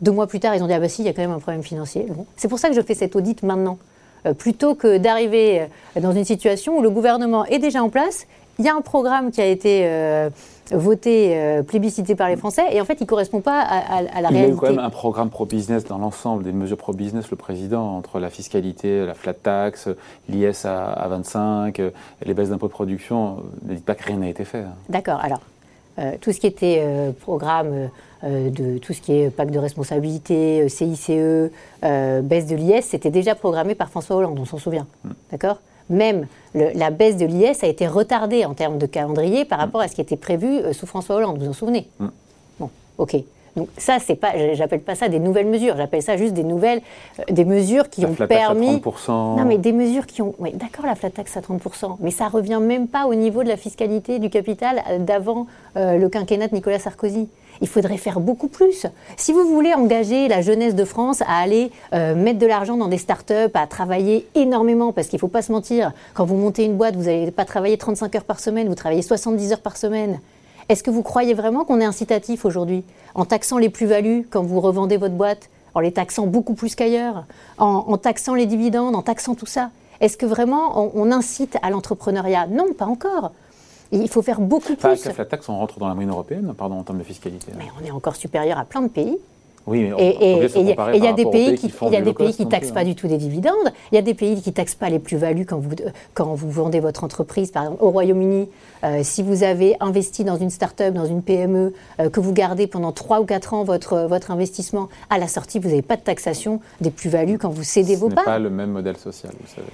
Deux 0.00 0.12
mois 0.12 0.26
plus 0.26 0.40
tard, 0.40 0.54
ils 0.54 0.62
ont 0.62 0.66
dit 0.66 0.72
Ah 0.72 0.80
bah 0.80 0.88
si, 0.88 1.02
il 1.02 1.06
y 1.06 1.08
a 1.08 1.12
quand 1.12 1.22
même 1.22 1.32
un 1.32 1.38
problème 1.38 1.62
financier. 1.62 2.06
Bon. 2.08 2.26
C'est 2.36 2.48
pour 2.48 2.58
ça 2.58 2.68
que 2.68 2.74
je 2.74 2.80
fais 2.80 2.94
cette 2.94 3.16
audit 3.16 3.42
maintenant. 3.42 3.78
Euh, 4.26 4.32
plutôt 4.32 4.74
que 4.74 4.98
d'arriver 4.98 5.66
dans 6.00 6.12
une 6.12 6.24
situation 6.24 6.78
où 6.78 6.82
le 6.82 6.90
gouvernement 6.90 7.44
est 7.44 7.58
déjà 7.58 7.82
en 7.82 7.88
place, 7.90 8.26
il 8.58 8.64
y 8.64 8.68
a 8.68 8.74
un 8.74 8.80
programme 8.80 9.30
qui 9.30 9.40
a 9.40 9.46
été 9.46 9.86
voté, 10.72 11.36
euh, 11.36 11.62
plébiscité 11.62 12.14
par 12.14 12.28
les 12.28 12.36
Français, 12.36 12.62
et 12.72 12.80
en 12.80 12.84
fait, 12.84 12.94
il 13.00 13.04
ne 13.04 13.08
correspond 13.08 13.40
pas 13.40 13.60
à, 13.60 13.78
à- 13.78 13.96
à 13.98 14.20
la 14.20 14.30
Il 14.30 14.34
y 14.34 14.38
a 14.38 14.40
eu 14.40 14.42
réalité. 14.44 14.56
quand 14.60 14.70
même 14.70 14.78
un 14.78 14.90
programme 14.90 15.30
pro-business 15.30 15.84
dans 15.84 15.98
l'ensemble 15.98 16.42
des 16.42 16.52
mesures 16.52 16.76
pro-business, 16.76 17.30
le 17.30 17.36
président, 17.36 17.96
entre 17.96 18.18
la 18.18 18.30
fiscalité, 18.30 19.06
la 19.06 19.14
flat 19.14 19.34
tax, 19.34 19.88
l'IS 20.28 20.64
à, 20.64 20.84
à 20.92 21.08
25, 21.08 21.80
euh, 21.80 21.90
les 22.24 22.34
baisses 22.34 22.50
d'impôts 22.50 22.66
de 22.68 22.72
production. 22.72 23.36
Ne 23.66 23.74
dites 23.74 23.84
pas 23.84 23.94
que 23.94 24.04
rien 24.04 24.16
n'a 24.16 24.28
été 24.28 24.44
fait. 24.44 24.58
hein. 24.60 24.74
D'accord. 24.88 25.20
Alors, 25.22 25.40
euh, 25.98 26.12
tout 26.20 26.32
ce 26.32 26.40
qui 26.40 26.46
était 26.46 26.80
euh, 26.84 27.10
programme 27.12 27.68
euh, 27.72 27.86
euh, 28.24 28.50
de 28.50 28.78
tout 28.78 28.92
ce 28.92 29.00
qui 29.00 29.12
est 29.12 29.30
pacte 29.30 29.52
de 29.52 29.58
responsabilité, 29.58 30.62
euh, 30.62 30.68
CICE, 30.68 31.10
euh, 31.10 32.20
baisse 32.22 32.46
de 32.46 32.56
l'IS, 32.56 32.82
c'était 32.82 33.10
déjà 33.10 33.34
programmé 33.34 33.74
par 33.74 33.88
François 33.90 34.16
Hollande, 34.16 34.38
on 34.38 34.44
s'en 34.44 34.58
souvient. 34.58 34.86
D'accord? 35.30 35.58
Même 35.90 36.26
le- 36.54 36.70
la 36.74 36.90
baisse 36.90 37.16
de 37.16 37.26
l'IS 37.26 37.62
a 37.62 37.66
été 37.66 37.86
retardée 37.86 38.44
en 38.44 38.54
termes 38.54 38.78
de 38.78 38.86
calendrier 38.86 39.44
par 39.44 39.58
rapport 39.58 39.80
à 39.80 39.88
ce 39.88 39.94
qui 39.94 40.00
était 40.00 40.16
prévu 40.16 40.46
euh, 40.46 40.72
sous 40.72 40.86
François 40.86 41.16
Hollande, 41.16 41.38
vous 41.38 41.44
vous 41.44 41.50
en 41.50 41.54
souvenez? 41.54 41.88
Bon, 42.58 42.70
ok. 42.98 43.16
Donc 43.56 43.68
ça, 43.78 43.96
c'est 44.04 44.16
pas, 44.16 44.32
j'appelle 44.52 44.80
pas 44.82 44.94
ça 44.94 45.08
des 45.08 45.18
nouvelles 45.18 45.46
mesures, 45.46 45.76
j'appelle 45.78 46.02
ça 46.02 46.18
juste 46.18 46.34
des 46.34 46.42
nouvelles, 46.44 46.82
euh, 47.20 47.22
des 47.32 47.46
mesures 47.46 47.88
qui 47.88 48.02
La 48.02 48.08
ont 48.08 48.14
flat 48.14 48.26
tax 48.28 48.42
à 48.44 48.46
permis. 48.48 48.80
30%. 48.80 49.08
Non, 49.38 49.44
mais 49.46 49.56
des 49.56 49.72
mesures 49.72 50.04
qui 50.06 50.20
ont. 50.20 50.34
Oui, 50.38 50.52
d'accord, 50.52 50.84
la 50.84 50.94
flat 50.94 51.08
tax 51.08 51.34
à 51.38 51.40
30%, 51.40 51.96
mais 52.00 52.10
ça 52.10 52.28
revient 52.28 52.58
même 52.60 52.86
pas 52.86 53.06
au 53.06 53.14
niveau 53.14 53.42
de 53.44 53.48
la 53.48 53.56
fiscalité 53.56 54.18
du 54.18 54.28
capital 54.28 54.82
euh, 54.90 54.98
d'avant 54.98 55.46
euh, 55.78 55.96
le 55.96 56.08
quinquennat 56.10 56.48
de 56.48 56.54
Nicolas 56.54 56.78
Sarkozy. 56.78 57.28
Il 57.60 57.68
faudrait 57.68 57.96
faire 57.96 58.20
beaucoup 58.20 58.48
plus. 58.48 58.86
Si 59.16 59.32
vous 59.32 59.46
voulez 59.46 59.74
engager 59.74 60.28
la 60.28 60.42
jeunesse 60.42 60.74
de 60.74 60.84
France 60.84 61.22
à 61.22 61.36
aller 61.36 61.70
euh, 61.92 62.14
mettre 62.14 62.38
de 62.38 62.46
l'argent 62.46 62.76
dans 62.76 62.88
des 62.88 62.98
startups, 62.98 63.50
à 63.54 63.66
travailler 63.66 64.26
énormément, 64.34 64.92
parce 64.92 65.08
qu'il 65.08 65.16
ne 65.16 65.20
faut 65.20 65.28
pas 65.28 65.42
se 65.42 65.52
mentir, 65.52 65.92
quand 66.14 66.24
vous 66.24 66.36
montez 66.36 66.64
une 66.64 66.76
boîte, 66.76 66.96
vous 66.96 67.04
n'allez 67.04 67.30
pas 67.30 67.44
travailler 67.44 67.78
35 67.78 68.14
heures 68.16 68.24
par 68.24 68.40
semaine, 68.40 68.68
vous 68.68 68.74
travaillez 68.74 69.02
70 69.02 69.52
heures 69.52 69.60
par 69.60 69.76
semaine. 69.76 70.20
Est-ce 70.68 70.82
que 70.82 70.90
vous 70.90 71.02
croyez 71.02 71.34
vraiment 71.34 71.64
qu'on 71.64 71.80
est 71.80 71.84
incitatif 71.84 72.44
aujourd'hui 72.44 72.82
en 73.14 73.24
taxant 73.24 73.58
les 73.58 73.68
plus-values 73.68 74.26
quand 74.28 74.42
vous 74.42 74.60
revendez 74.60 74.96
votre 74.96 75.14
boîte, 75.14 75.48
en 75.74 75.80
les 75.80 75.92
taxant 75.92 76.26
beaucoup 76.26 76.54
plus 76.54 76.74
qu'ailleurs, 76.74 77.24
en, 77.58 77.96
taxant 77.98 78.34
les 78.34 78.46
dividendes, 78.46 78.96
en 78.96 79.02
taxant 79.02 79.34
tout 79.34 79.46
ça? 79.46 79.70
Est-ce 80.00 80.16
que 80.16 80.26
vraiment 80.26 80.90
on 80.94 81.10
incite 81.12 81.56
à 81.62 81.70
l'entrepreneuriat? 81.70 82.48
Non, 82.48 82.72
pas 82.76 82.84
encore. 82.86 83.32
Il 83.92 84.08
faut 84.08 84.22
faire 84.22 84.40
beaucoup 84.40 84.74
plus. 84.74 85.04
la 85.04 85.12
flat 85.12 85.24
tax, 85.24 85.48
on 85.48 85.56
rentre 85.58 85.78
dans 85.78 85.88
la 85.88 85.94
moyenne 85.94 86.10
européenne, 86.12 86.52
pardon, 86.56 86.76
en 86.78 86.82
termes 86.82 86.98
de 86.98 87.04
fiscalité. 87.04 87.52
Mais 87.56 87.64
on 87.80 87.86
est 87.86 87.90
encore 87.90 88.16
supérieur 88.16 88.58
à 88.58 88.64
plein 88.64 88.82
de 88.82 88.88
pays. 88.88 89.16
Oui, 89.68 89.82
mais 89.82 89.92
on- 89.94 89.98
Et 89.98 90.16
il 90.20 91.02
y 91.02 91.06
a- 91.08 91.12
des 91.12 91.24
pays 91.26 91.56
qui, 91.56 91.72
il 91.86 91.92
y 91.92 91.96
a 91.96 92.00
des 92.00 92.12
pays 92.14 92.32
qui 92.32 92.46
taxent 92.46 92.70
pas 92.70 92.80
hein. 92.80 92.84
du 92.84 92.94
tout 92.94 93.08
des 93.08 93.16
dividendes. 93.16 93.72
Il 93.90 93.96
y 93.96 93.98
a 93.98 94.02
des 94.02 94.14
pays 94.14 94.40
qui 94.40 94.52
taxent 94.52 94.76
pas 94.76 94.88
les 94.90 95.00
plus-values 95.00 95.44
quand 95.44 95.58
vous, 95.58 95.70
quand 96.14 96.34
vous 96.34 96.48
vendez 96.52 96.78
votre 96.78 97.02
entreprise. 97.02 97.50
Par 97.50 97.64
exemple, 97.64 97.82
au 97.82 97.90
Royaume-Uni, 97.90 98.48
euh, 98.84 99.00
si 99.02 99.24
vous 99.24 99.42
avez 99.42 99.74
investi 99.80 100.22
dans 100.22 100.36
une 100.36 100.50
start-up, 100.50 100.94
dans 100.94 101.06
une 101.06 101.20
PME, 101.20 101.74
euh, 101.98 102.10
que 102.10 102.20
vous 102.20 102.32
gardez 102.32 102.68
pendant 102.68 102.92
3 102.92 103.20
ou 103.20 103.24
4 103.24 103.54
ans 103.54 103.64
votre, 103.64 104.06
votre 104.08 104.30
investissement, 104.30 104.88
à 105.10 105.18
la 105.18 105.26
sortie, 105.26 105.58
vous 105.58 105.68
n'avez 105.70 105.82
pas 105.82 105.96
de 105.96 106.02
taxation 106.02 106.60
des 106.80 106.90
plus-values 106.92 107.38
quand 107.38 107.50
vous 107.50 107.64
cédez 107.64 107.96
Ce 107.96 108.00
vos 108.00 108.08
n'est 108.08 108.14
parts. 108.14 108.24
pas 108.24 108.38
le 108.38 108.50
même 108.50 108.70
modèle 108.70 108.96
social, 108.98 109.32
vous 109.40 109.48
savez. 109.52 109.66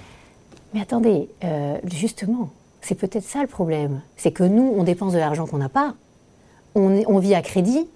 Mais 0.73 0.81
attendez, 0.81 1.29
euh, 1.45 1.77
justement, 1.93 2.49
c'est 2.83 2.95
peut-être 2.97 3.25
ça 3.25 3.41
le 3.41 3.47
problème. 3.49 4.03
C'est 4.17 4.33
que 4.33 4.45
nous, 4.45 4.75
on 4.77 4.83
dépense 4.85 5.13
de 5.15 5.19
l'argent 5.19 5.47
qu'on 5.47 5.59
n'a 5.59 5.69
pas. 5.71 5.95
On, 6.75 6.95
est- 6.95 7.05
on 7.09 7.19
vit 7.19 7.35
à 7.35 7.43
crédit, 7.43 7.89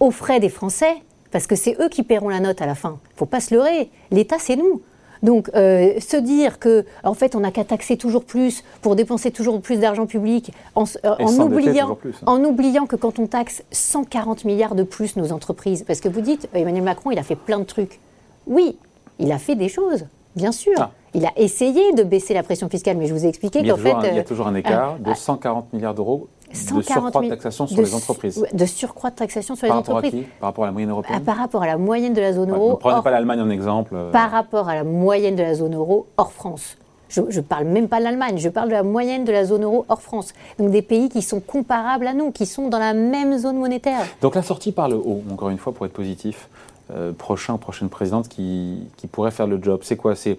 aux 0.00 0.10
frais 0.10 0.40
des 0.40 0.48
Français, 0.48 0.94
parce 1.30 1.46
que 1.46 1.54
c'est 1.56 1.76
eux 1.80 1.88
qui 1.88 2.02
paieront 2.02 2.28
la 2.28 2.40
note 2.40 2.60
à 2.60 2.66
la 2.66 2.74
fin. 2.74 2.98
faut 3.16 3.26
pas 3.26 3.40
se 3.40 3.54
leurrer. 3.54 3.90
L'État, 4.10 4.36
c'est 4.38 4.56
nous. 4.56 4.82
Donc, 5.22 5.50
euh, 5.54 6.00
se 6.00 6.16
dire 6.16 6.58
que, 6.58 6.84
en 7.04 7.14
fait, 7.14 7.36
on 7.36 7.40
n'a 7.40 7.52
qu'à 7.52 7.62
taxer 7.64 7.96
toujours 7.96 8.24
plus 8.24 8.64
pour 8.80 8.96
dépenser 8.96 9.30
toujours 9.30 9.60
plus 9.62 9.78
d'argent 9.78 10.04
public, 10.06 10.52
en, 10.74 10.82
euh, 11.04 11.14
en 11.20 11.38
oubliant, 11.40 11.94
plus, 11.94 12.10
hein. 12.10 12.24
en 12.26 12.42
oubliant 12.42 12.86
que 12.86 12.96
quand 12.96 13.20
on 13.20 13.28
taxe 13.28 13.62
140 13.70 14.44
milliards 14.44 14.74
de 14.74 14.82
plus 14.82 15.14
nos 15.14 15.30
entreprises, 15.30 15.84
parce 15.86 16.00
que 16.00 16.08
vous 16.08 16.22
dites, 16.22 16.48
Emmanuel 16.54 16.82
Macron, 16.82 17.12
il 17.12 17.18
a 17.20 17.22
fait 17.22 17.36
plein 17.36 17.60
de 17.60 17.64
trucs. 17.64 18.00
Oui, 18.48 18.76
il 19.20 19.30
a 19.30 19.38
fait 19.38 19.54
des 19.54 19.68
choses, 19.68 20.06
bien 20.36 20.52
sûr. 20.52 20.72
Ah. 20.78 20.90
Il 21.14 21.26
a 21.26 21.32
essayé 21.36 21.92
de 21.92 22.02
baisser 22.04 22.32
la 22.32 22.42
pression 22.42 22.68
fiscale, 22.70 22.96
mais 22.96 23.06
je 23.06 23.12
vous 23.12 23.24
ai 23.26 23.28
expliqué 23.28 23.66
qu'en 23.68 23.76
fait. 23.76 23.92
un, 23.92 24.00
il 24.04 24.14
y 24.14 24.18
a 24.18 24.22
euh, 24.22 24.24
toujours 24.24 24.46
un 24.46 24.54
écart 24.54 24.96
ah, 25.04 25.10
de 25.10 25.14
140 25.14 25.72
milliards 25.74 25.94
d'euros 25.94 26.28
de 26.50 26.56
140 26.56 26.84
surcroît 26.84 27.10
de 27.20 27.26
000 27.26 27.30
taxation 27.30 27.66
sur 27.66 27.76
de 27.78 27.82
les 27.82 27.94
entreprises. 27.94 28.46
De 28.52 28.66
surcroît 28.66 29.10
de 29.10 29.16
taxation 29.16 29.54
sur 29.54 29.66
Par 29.68 29.76
les 29.76 29.80
rapport 29.80 29.94
à 29.96 29.98
entreprises. 29.98 30.24
qui? 30.24 30.30
Par 30.40 30.48
rapport 30.48 30.64
à 30.64 30.66
la 30.68 30.72
moyenne 30.72 30.90
Ah, 30.90 30.92
européenne 30.92 31.22
par 31.24 31.36
rapport 31.36 31.62
à 31.62 31.66
la 31.66 31.78
moyenne 31.78 32.12
de 32.14 32.20
la 32.20 32.32
zone 32.34 32.50
Ouais, 32.50 32.56
euro. 32.58 32.70
Ne 32.72 32.76
prenez 32.76 32.94
hors- 32.96 33.02
pas 33.02 33.10
l'Allemagne 33.10 33.40
en 33.40 33.48
exemple. 33.50 33.94
euh, 33.94 34.10
par 34.10 34.30
rapport 34.30 34.68
à 34.68 34.74
la 34.74 34.84
moyenne 34.84 35.34
de 35.36 35.42
la 35.42 35.54
zone 35.54 35.74
euro 35.74 36.06
hors 36.16 36.32
France. 36.32 36.76
Je 37.08 37.20
ne 37.20 37.40
parle 37.42 37.64
même 37.66 37.88
pas 37.88 37.98
de 37.98 38.04
l'Allemagne, 38.04 38.38
je 38.38 38.48
parle 38.48 38.68
de 38.68 38.72
la 38.74 38.82
moyenne 38.82 39.24
de 39.24 39.32
la 39.32 39.44
zone 39.44 39.64
euro 39.64 39.84
hors 39.90 40.00
France. 40.00 40.32
Donc 40.58 40.70
des 40.70 40.80
pays 40.80 41.10
qui 41.10 41.20
sont 41.20 41.40
comparables 41.40 42.06
à 42.06 42.14
nous, 42.14 42.30
qui 42.32 42.46
sont 42.46 42.68
dans 42.68 42.78
la 42.78 42.94
même 42.94 43.36
zone 43.36 43.58
monétaire. 43.58 44.00
Donc 44.22 44.34
la 44.34 44.42
sortie 44.42 44.72
par 44.72 44.88
le 44.88 44.96
haut, 44.96 45.22
encore 45.30 45.50
une 45.50 45.58
fois, 45.58 45.72
pour 45.74 45.84
être 45.84 45.92
positif, 45.92 46.48
euh, 46.90 47.12
prochain, 47.12 47.56
prochaine 47.58 47.88
présidente 47.88 48.28
qui, 48.28 48.78
qui 48.96 49.06
pourrait 49.06 49.30
faire 49.30 49.46
le 49.46 49.62
job, 49.62 49.80
c'est 49.82 49.96
quoi? 49.96 50.14
C'est 50.16 50.38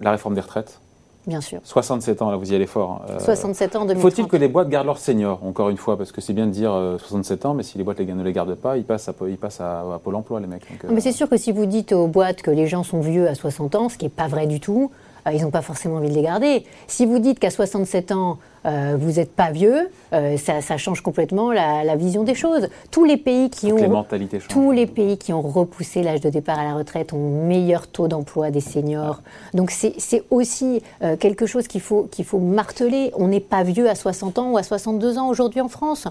la 0.00 0.10
réforme 0.12 0.34
des 0.34 0.40
retraites. 0.40 0.80
Bien 1.26 1.40
sûr. 1.42 1.60
67 1.62 2.22
ans, 2.22 2.30
là 2.30 2.36
vous 2.38 2.52
y 2.52 2.54
allez 2.54 2.66
fort. 2.66 3.02
hein. 3.06 3.12
Euh, 3.12 3.18
67 3.18 3.76
ans, 3.76 3.84
2030. 3.84 4.00
Faut-il 4.00 4.28
que 4.28 4.36
les 4.38 4.48
boîtes 4.48 4.70
gardent 4.70 4.86
leurs 4.86 4.98
seniors, 4.98 5.44
encore 5.44 5.68
une 5.68 5.76
fois? 5.76 5.98
Parce 5.98 6.10
que 6.10 6.22
c'est 6.22 6.32
bien 6.32 6.46
de 6.46 6.52
dire 6.52 6.72
euh, 6.72 6.96
67 6.96 7.44
ans, 7.44 7.52
mais 7.54 7.62
si 7.62 7.76
les 7.76 7.84
boîtes 7.84 7.98
les- 7.98 8.06
ne 8.06 8.22
les 8.22 8.32
gardent 8.32 8.54
pas, 8.54 8.78
ils 8.78 8.84
passent 8.84 9.08
à, 9.10 9.14
ils 9.28 9.36
passent 9.36 9.60
à, 9.60 9.80
à 9.80 9.98
Pôle 10.02 10.14
emploi, 10.14 10.40
les 10.40 10.46
mecs. 10.46 10.66
Donc, 10.70 10.84
euh, 10.84 10.88
Mais 10.90 11.00
c'est 11.02 11.12
sûr 11.12 11.28
que 11.28 11.36
si 11.36 11.52
vous 11.52 11.66
dites 11.66 11.92
aux 11.92 12.06
boîtes 12.06 12.40
que 12.40 12.50
les 12.50 12.66
gens 12.66 12.82
sont 12.82 13.00
vieux 13.00 13.28
à 13.28 13.34
60 13.34 13.74
ans, 13.74 13.88
ce 13.90 13.98
qui 13.98 14.06
n'est 14.06 14.10
pas 14.10 14.26
vrai 14.28 14.46
du 14.46 14.58
tout, 14.60 14.90
euh, 15.28 15.32
ils 15.32 15.42
n'ont 15.42 15.50
pas 15.50 15.62
forcément 15.62 15.96
envie 15.96 16.08
de 16.08 16.14
les 16.14 16.22
garder. 16.22 16.64
Si 16.86 17.06
vous 17.06 17.18
dites 17.18 17.38
qu'à 17.38 17.50
67 17.50 18.12
ans, 18.12 18.38
euh, 18.66 18.96
vous 18.98 19.12
n'êtes 19.12 19.32
pas 19.32 19.50
vieux, 19.50 19.88
euh, 20.12 20.36
ça, 20.36 20.76
change 20.76 21.00
complètement 21.00 21.52
la, 21.52 21.96
vision 21.96 22.24
des 22.24 22.34
choses. 22.34 22.68
Tous 22.90 23.04
les 23.04 23.16
pays 23.16 23.50
qui 23.50 23.72
ont 23.72 23.76
les 23.76 24.38
tous 24.48 24.72
les 24.72 24.86
pays 24.86 25.16
qui 25.18 25.32
ont 25.32 25.42
repoussé 25.42 26.02
l'âge 26.02 26.20
de 26.20 26.30
départ 26.30 26.58
à 26.58 26.64
la 26.64 26.74
retraite 26.74 27.12
ont 27.12 27.46
meilleur 27.46 27.86
taux 27.86 28.08
d'emploi 28.08 28.50
des 28.50 28.60
seniors. 28.60 29.22
Donc 29.54 29.70
c'est 29.70 30.24
aussi 30.30 30.82
quelque 31.18 31.46
chose 31.46 31.66
qu'il 31.66 31.80
faut 31.80 32.08
qu'il 32.10 32.24
faut 32.24 32.38
marteler. 32.38 33.10
On 33.16 33.28
n'est 33.28 33.40
pas 33.40 33.62
vieux 33.62 33.88
à 33.88 33.94
60 33.94 34.38
ans 34.38 34.50
ou 34.52 34.58
à 34.58 34.62
62 34.62 35.18
ans 35.18 35.28
aujourd'hui 35.28 35.60
en 35.60 35.68
France 35.68 36.08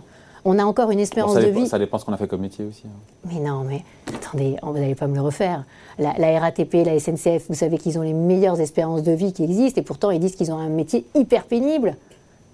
on 0.47 0.59
a 0.59 0.63
encore 0.63 0.91
une 0.91 0.99
espérance 0.99 1.35
de 1.35 1.47
vie. 1.47 1.67
Ça 1.67 1.77
dépend 1.77 1.97
ce 1.97 2.05
qu'on 2.05 2.13
a 2.13 2.17
fait 2.17 2.27
comme 2.27 2.39
métier 2.39 2.63
aussi. 2.63 2.83
Hein. 2.85 3.29
Mais 3.29 3.39
non, 3.39 3.65
mais 3.65 3.83
attendez, 4.15 4.55
vous 4.63 4.73
n'allez 4.73 4.95
pas 4.95 5.07
me 5.07 5.15
le 5.15 5.21
refaire. 5.21 5.65
La, 5.99 6.39
RATP, 6.39 6.85
la 6.85 6.97
SNCF, 6.97 7.47
vous 7.49 7.55
savez 7.55 7.77
qu'ils 7.77 7.99
ont 7.99 8.01
les 8.01 8.13
meilleures 8.13 8.59
espérances 8.61 9.03
de 9.03 9.11
vie 9.11 9.33
qui 9.33 9.43
existent 9.43 9.81
et 9.81 9.83
pourtant 9.83 10.09
ils 10.09 10.21
disent 10.21 10.35
qu'ils 10.35 10.51
ont 10.53 10.57
un 10.57 10.69
métier 10.69 11.05
hyper 11.15 11.43
pénible. 11.43 11.97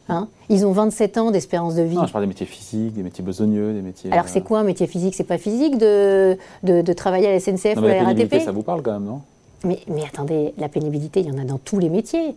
Hein 0.10 0.28
ils 0.50 0.66
ont 0.66 0.72
27 0.72 1.18
ans 1.20 1.32
d'espérance 1.32 1.76
de 1.76 1.84
vie. 1.84 1.96
Non, 1.96 2.08
je 2.08 2.12
parle 2.12 2.26
des 2.26 2.30
métiers 2.30 2.48
physiques, 2.48 2.94
des 2.94 3.04
métiers 3.04 3.24
besogneux, 3.24 3.74
des 3.74 3.82
métiers. 3.82 4.12
Alors 4.12 4.28
c'est 4.28 4.40
euh, 4.40 4.44
quoi 4.44 4.60
un 4.60 4.64
métier 4.64 4.88
physique? 4.88 5.14
C'est 5.14 5.24
pas 5.24 5.38
physique 5.38 5.78
de, 5.78 6.38
de, 6.64 6.94
travailler 6.94 7.28
à 7.28 7.32
la 7.32 7.40
SNCF 7.40 7.78
ou 7.78 7.86
à 7.86 7.90
la, 7.90 8.04
RATP 8.06 8.42
Ça 8.44 8.52
vous 8.52 8.64
parle 8.64 8.82
quand 8.82 8.94
même, 8.94 9.06
non? 9.06 9.22
Mais, 9.64 9.80
mais 9.88 10.04
attendez, 10.04 10.54
la 10.58 10.68
pénibilité, 10.68 11.22
il 11.22 11.28
y 11.28 11.32
en 11.32 11.38
a 11.38 11.46
dans 11.46 11.60
tous 11.60 11.80
les 11.80 11.90
métiers. 11.90 12.36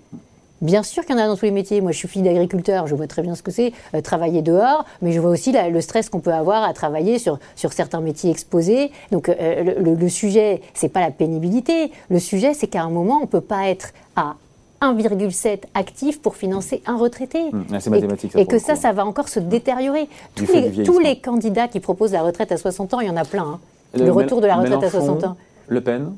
Bien 0.61 0.83
sûr 0.83 1.05
qu'il 1.05 1.15
y 1.17 1.19
en 1.19 1.23
a 1.23 1.27
dans 1.27 1.37
tous 1.37 1.45
les 1.45 1.51
métiers. 1.51 1.81
Moi, 1.81 1.93
je 1.93 1.99
suis 1.99 2.09
fille 2.09 2.23
d'agriculteur, 2.23 2.87
je 2.87 2.95
vois 2.95 3.07
très 3.07 3.23
bien 3.23 3.35
ce 3.35 3.43
que 3.43 3.51
c'est 3.51 3.73
euh, 3.95 4.01
travailler 4.01 4.43
dehors, 4.43 4.85
mais 5.03 5.13
je 5.13 5.21
vois 5.21 5.31
aussi 5.31 5.53
le 5.53 5.81
stress 5.81 6.09
qu'on 6.09 6.21
peut 6.21 6.33
avoir 6.33 6.63
à 6.63 6.73
travailler 6.73 7.19
sur, 7.19 7.39
sur 7.55 7.73
certains 7.73 8.01
métiers 8.01 8.31
exposés. 8.31 8.91
Donc, 9.13 9.29
euh, 9.29 9.75
le, 9.81 9.95
le, 9.95 10.09
sujet, 10.09 10.63
c'est 10.75 10.89
pas 10.89 11.01
la 11.01 11.11
pénibilité. 11.11 11.93
Le 12.09 12.19
sujet, 12.19 12.55
c'est 12.55 12.69
qu'à 12.69 12.83
un 12.83 12.91
moment, 12.91 13.21
on 13.23 13.27
peut 13.27 13.41
pas 13.41 13.69
être 13.69 13.93
à 14.17 14.37
1,7 14.81 15.63
actif 15.75 16.21
pour 16.21 16.37
financer 16.37 16.83
un 16.87 16.97
retraité. 16.97 17.51
Mmh, 17.51 17.65
c'est 17.81 17.91
mathématique, 17.91 18.37
et, 18.37 18.47
que 18.47 18.59
ça, 18.59 18.77
ça 18.77 18.93
va 18.93 19.05
encore 19.05 19.29
se. 19.29 19.41
Tous 19.41 20.53
les, 20.53 20.83
tous 20.85 20.99
les, 20.99 21.19
candidats 21.19 21.69
qui 21.69 21.81
proposent 21.81 22.13
la 22.13 22.23
retraite 22.23 22.53
à 22.53 22.57
60 22.57 22.95
ans, 22.95 23.01
il 23.01 23.09
y 23.09 23.11
en 23.11 23.17
a 23.17 23.25
plein. 23.25 23.45
Hein. 23.45 23.61
Le, 23.95 24.11
retour 24.11 24.41
de 24.41 24.47
la 24.47 24.57
retraite 24.57 24.83
à 24.83 24.91
60 24.91 25.25
ans. 25.25 25.37
Le 25.69 25.81
Pen 25.81 26.13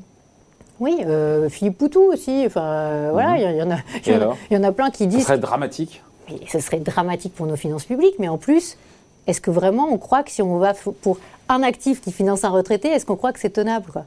oui, 0.79 0.97
euh, 1.05 1.49
Philippe 1.49 1.77
Poutou 1.77 2.01
aussi. 2.01 2.43
Enfin, 2.45 2.63
euh, 2.63 3.09
voilà, 3.11 3.37
il 3.37 3.57
y, 3.57 3.61
en 3.61 3.71
a, 3.71 3.77
il 4.05 4.55
y, 4.55 4.57
en 4.57 4.63
a 4.63 4.71
plein 4.71 4.89
qui 4.89 5.07
disent. 5.07 5.21
Ce 5.21 5.25
serait 5.27 5.37
dramatique. 5.37 6.01
Mais 6.29 6.39
ce 6.47 6.59
serait 6.59 6.79
dramatique 6.79 7.33
pour 7.33 7.47
nos 7.47 7.55
finances 7.55 7.85
publiques, 7.85 8.15
mais 8.19 8.27
en 8.27 8.37
plus, 8.37 8.77
est-ce 9.27 9.41
que 9.41 9.51
vraiment 9.51 9.87
on 9.91 9.97
croit 9.97 10.23
que 10.23 10.31
si 10.31 10.41
on 10.41 10.57
va 10.57 10.73
pour 11.01 11.17
un 11.49 11.63
actif 11.63 12.01
qui 12.01 12.11
finance 12.11 12.43
un 12.43 12.49
retraité, 12.49 12.89
est-ce 12.89 13.05
qu'on 13.05 13.15
croit 13.15 13.33
que 13.33 13.39
c'est 13.39 13.49
tenable 13.49 14.05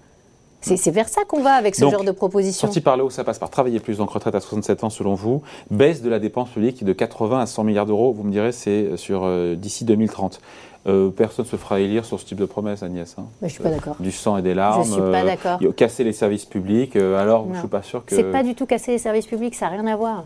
C'est 0.61 0.91
vers 0.91 1.09
ça 1.09 1.23
qu'on 1.25 1.43
va 1.43 1.55
avec 1.55 1.75
ce 1.75 1.89
genre 1.89 2.05
de 2.05 2.13
proposition. 2.13 2.69
Sorti 2.69 2.81
par 2.81 2.97
là 2.97 3.05
où 3.05 3.11
ça 3.11 3.25
passe 3.25 3.39
par 3.39 3.51
travailler 3.51 3.81
plus, 3.81 3.99
donc 3.99 4.11
retraite 4.11 4.35
à 4.35 4.41
67 4.41 4.85
ans 4.85 4.91
selon 4.91 5.15
vous, 5.15 5.43
baisse 5.71 6.03
de 6.03 6.09
la 6.09 6.21
dépense 6.21 6.51
publique 6.51 6.85
de 6.85 6.93
80 6.93 7.41
à 7.41 7.47
100 7.47 7.65
milliards 7.65 7.87
d'euros, 7.87 8.13
vous 8.13 8.23
me 8.23 8.31
direz, 8.31 8.53
c'est 8.53 8.97
sur 8.97 9.23
euh, 9.25 9.57
d'ici 9.57 9.85
2030. 9.85 10.41
Euh, 10.87 11.11
personne 11.11 11.45
ne 11.45 11.51
se 11.51 11.57
fera 11.57 11.79
élire 11.79 12.05
sur 12.05 12.19
ce 12.19 12.25
type 12.25 12.39
de 12.39 12.45
promesse, 12.45 12.83
Agnès. 12.83 13.15
Hein. 13.17 13.27
je 13.41 13.49
suis 13.49 13.63
pas 13.63 13.71
d'accord. 13.71 13.95
Du 14.01 14.11
sang 14.11 14.37
et 14.37 14.43
des 14.43 14.55
larmes. 14.55 14.85
Je 14.85 14.91
suis 14.91 15.01
pas 15.01 15.23
euh, 15.23 15.25
d'accord. 15.25 15.59
casser 15.77 16.03
les 16.03 16.13
services 16.13 16.45
publics. 16.45 16.97
Euh, 16.97 17.21
alors, 17.21 17.47
je 17.49 17.55
je 17.55 17.59
suis 17.61 17.69
pas 17.69 17.83
sûr 17.83 18.05
que. 18.05 18.17
C'est 18.17 18.25
pas 18.25 18.43
du 18.43 18.55
tout 18.57 18.67
casser 18.67 18.93
les 18.93 18.99
services 18.99 19.27
publics. 19.27 19.55
Ça 19.55 19.67
n'a 19.67 19.73
rien 19.73 19.87
à 19.87 19.97
voir. 19.97 20.25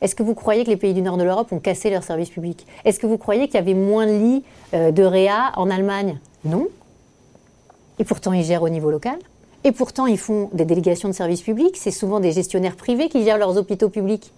Est-ce 0.00 0.14
que 0.14 0.22
vous 0.22 0.34
croyez 0.34 0.62
que 0.64 0.70
les 0.70 0.76
pays 0.76 0.94
du 0.94 1.02
nord 1.02 1.16
de 1.16 1.24
l'Europe 1.24 1.50
ont 1.50 1.58
cassé 1.58 1.90
leurs 1.90 2.04
services 2.04 2.30
publics? 2.30 2.66
Est-ce 2.84 3.00
que 3.00 3.06
vous 3.06 3.18
croyez 3.18 3.46
qu'il 3.46 3.54
y 3.54 3.58
avait 3.58 3.74
moins 3.74 4.06
de 4.06 4.12
lits 4.12 4.44
de 4.72 5.02
réa 5.02 5.52
en 5.56 5.70
Allemagne? 5.70 6.18
Non. 6.44 6.68
Et 7.98 8.04
pourtant, 8.04 8.32
ils 8.32 8.44
gèrent 8.44 8.62
au 8.62 8.68
niveau 8.68 8.90
local. 8.90 9.18
Et 9.64 9.72
pourtant, 9.72 10.06
ils 10.06 10.18
font 10.18 10.50
des 10.52 10.66
délégations 10.66 11.08
de 11.08 11.14
services 11.14 11.40
publics. 11.40 11.76
C'est 11.76 11.90
souvent 11.90 12.20
des 12.20 12.32
gestionnaires 12.32 12.76
privés 12.76 13.08
qui 13.08 13.24
gèrent 13.24 13.38
leurs 13.38 13.56
hôpitaux 13.56 13.88
publics. 13.88 14.32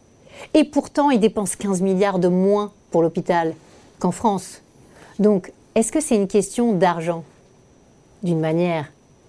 Et 0.55 0.65
pourtant, 0.65 1.11
ils 1.11 1.21
dépensent 1.21 1.57
15 1.59 1.83
milliards 1.83 2.21
de 2.21 2.29
moins 2.29 2.73
pour 2.91 3.03
l'hôpital 3.03 3.55
qu'en 3.99 4.13
France. 4.13 4.63
Donc, 5.19 5.53
est-ce 5.79 5.93
que 5.93 6.01
c'est 6.01 6.17
une 6.17 6.27
question 6.27 6.73
d'argent 6.73 7.23
D'une 8.25 8.41
manière 8.41 8.87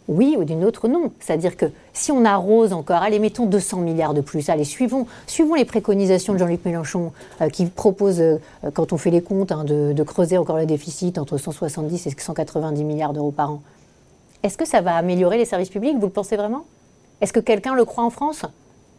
oui 0.07 0.35
ou 0.35 0.43
d'une 0.43 0.65
autre 0.65 0.87
non? 0.87 1.11
C'est-à-dire 1.19 1.55
que 1.55 1.67
si 1.93 2.11
on 2.11 2.25
arrose 2.25 2.73
encore, 2.73 3.03
allez, 3.03 3.19
mettons 3.19 3.45
200 3.45 3.81
milliards 3.81 4.15
de 4.15 4.21
plus, 4.21 4.49
allez, 4.49 4.63
suivons, 4.63 5.05
suivons 5.27 5.53
les 5.53 5.65
préconisations 5.65 6.33
de 6.33 6.39
Jean-Luc 6.39 6.65
Mélenchon 6.65 7.11
euh, 7.41 7.49
qui 7.49 7.67
propose, 7.67 8.19
euh, 8.19 8.39
quand 8.73 8.91
on 8.93 8.97
fait 8.97 9.11
les 9.11 9.21
comptes, 9.21 9.51
hein, 9.51 9.63
de, 9.63 10.03
creuser 10.03 10.39
encore 10.39 10.57
le 10.57 10.65
déficit 10.65 11.19
entre 11.19 11.37
170 11.37 12.07
et 12.07 12.15
190 12.17 12.83
milliards 12.83 13.13
d'euros 13.13 13.29
par 13.29 13.51
an. 13.51 13.61
Est-ce 14.41 14.57
que 14.57 14.65
ça 14.65 14.81
va 14.81 14.95
améliorer 14.95 15.37
les 15.37 15.45
services 15.45 15.69
publics? 15.69 15.97
Vous 15.99 16.07
le 16.07 16.11
pensez 16.11 16.35
vraiment? 16.35 16.65
Est-ce 17.21 17.31
que 17.31 17.39
quelqu'un 17.39 17.75
le 17.75 17.85
croit 17.85 18.03
en 18.03 18.09
France? 18.09 18.41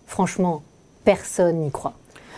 Franchement, 0.06 0.62
personne 1.04 1.56
n'y 1.56 1.72
croit. 1.72 1.94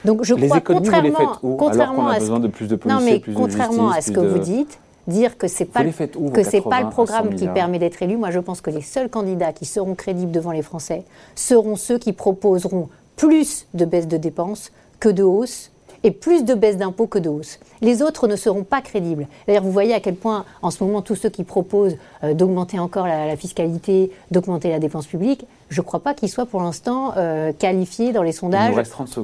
Donc 0.06 0.24
je 0.24 0.34
crois, 0.34 0.62
contrairement, 0.62 1.36
contrairement 1.42 2.08
à 2.08 2.18
besoin 2.18 2.40
de 2.40 2.48
plus 2.48 2.66
de 2.66 2.78
non, 2.86 3.00
mais 3.02 3.20
contrairement 3.20 3.90
à 3.90 4.00
ce 4.00 4.10
que 4.10 4.20
vous 4.20 4.38
dites, 4.38 4.78
dire 5.06 5.36
que 5.36 5.48
c'est 5.48 5.64
pas 5.64 5.82
que 5.84 6.42
c'est 6.42 6.60
pas 6.60 6.82
le 6.82 6.90
programme 6.90 7.34
qui 7.34 7.48
permet 7.48 7.78
d'être 7.78 8.02
élu. 8.02 8.16
Moi, 8.16 8.30
je 8.30 8.38
pense 8.38 8.60
que 8.60 8.70
les 8.70 8.82
seuls 8.82 9.08
candidats 9.08 9.52
qui 9.52 9.64
seront 9.64 9.94
crédibles 9.94 10.32
devant 10.32 10.52
les 10.52 10.62
Français 10.62 11.04
seront 11.34 11.76
ceux 11.76 11.98
qui 11.98 12.12
proposeront 12.12 12.88
plus 13.16 13.66
de 13.74 13.84
baisse 13.84 14.08
de 14.08 14.16
dépenses 14.16 14.72
que 15.00 15.08
de 15.08 15.22
hausse 15.22 15.72
et 16.04 16.10
plus 16.10 16.44
de 16.44 16.54
baisse 16.54 16.76
d'impôts 16.76 17.06
que 17.06 17.18
de 17.18 17.28
hausse. 17.28 17.58
Les 17.80 18.02
autres 18.02 18.26
ne 18.26 18.36
seront 18.36 18.64
pas 18.64 18.80
crédibles. 18.80 19.28
D'ailleurs, 19.46 19.62
vous 19.62 19.70
voyez 19.70 19.94
à 19.94 20.00
quel 20.00 20.16
point, 20.16 20.44
en 20.62 20.70
ce 20.70 20.82
moment, 20.82 21.02
tous 21.02 21.14
ceux 21.14 21.28
qui 21.28 21.44
proposent 21.44 21.96
euh, 22.24 22.34
d'augmenter 22.34 22.78
encore 22.78 23.06
la, 23.06 23.36
fiscalité, 23.36 24.10
d'augmenter 24.30 24.70
la 24.70 24.78
dépense 24.78 25.06
publique, 25.06 25.46
je 25.68 25.80
ne 25.80 25.86
crois 25.86 26.00
pas 26.00 26.14
qu'ils 26.14 26.28
soient 26.28 26.46
pour 26.46 26.60
l'instant 26.60 27.12
euh, 27.16 27.52
qualifiés 27.52 28.12
dans 28.12 28.22
les 28.22 28.32
sondages 28.32 28.74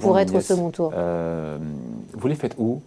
pour 0.00 0.18
être 0.18 0.34
au 0.34 0.40
second 0.40 0.70
tour. 0.70 0.92
Euh, 0.94 1.58
vous 2.14 2.28
les 2.28 2.34
faites 2.34 2.54
où? 2.58 2.80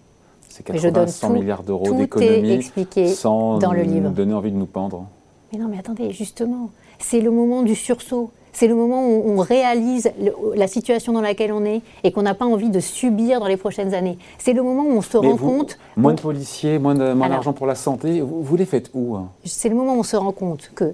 C'est 0.67 0.73
80 0.73 1.07
100 1.07 1.29
milliards 1.31 1.63
d'euros 1.63 1.93
d'économie 1.93 2.71
sans 3.13 3.57
dans 3.57 3.73
le 3.73 3.81
livre. 3.81 4.09
nous 4.09 4.15
donner 4.15 4.33
envie 4.33 4.51
de 4.51 4.57
nous 4.57 4.65
pendre. 4.65 5.05
Mais 5.51 5.59
non, 5.59 5.67
mais 5.69 5.77
attendez, 5.77 6.11
justement, 6.11 6.69
c'est 6.99 7.19
le 7.19 7.31
moment 7.31 7.63
du 7.63 7.75
sursaut. 7.75 8.31
C'est 8.53 8.67
le 8.67 8.75
moment 8.75 9.07
où 9.07 9.23
on 9.27 9.37
réalise 9.37 10.11
la 10.55 10.67
situation 10.67 11.13
dans 11.13 11.21
laquelle 11.21 11.53
on 11.53 11.63
est 11.63 11.81
et 12.03 12.11
qu'on 12.11 12.21
n'a 12.21 12.33
pas 12.33 12.45
envie 12.45 12.69
de 12.69 12.81
subir 12.81 13.39
dans 13.39 13.47
les 13.47 13.55
prochaines 13.55 13.93
années. 13.93 14.17
C'est 14.39 14.51
le 14.51 14.61
moment 14.61 14.83
où 14.83 14.91
on 14.91 15.01
se 15.01 15.15
rend 15.17 15.37
compte. 15.37 15.77
Moins 15.95 16.13
de 16.13 16.21
policiers, 16.21 16.77
moins 16.77 16.95
d'argent 16.95 17.53
pour 17.53 17.65
la 17.65 17.75
santé, 17.75 18.21
vous, 18.21 18.55
les 18.57 18.65
faites 18.65 18.91
où 18.93 19.15
hein? 19.15 19.29
C'est 19.45 19.69
le 19.69 19.75
moment 19.75 19.95
où 19.95 19.99
on 19.99 20.03
se 20.03 20.17
rend 20.17 20.33
compte 20.33 20.69
que 20.75 20.93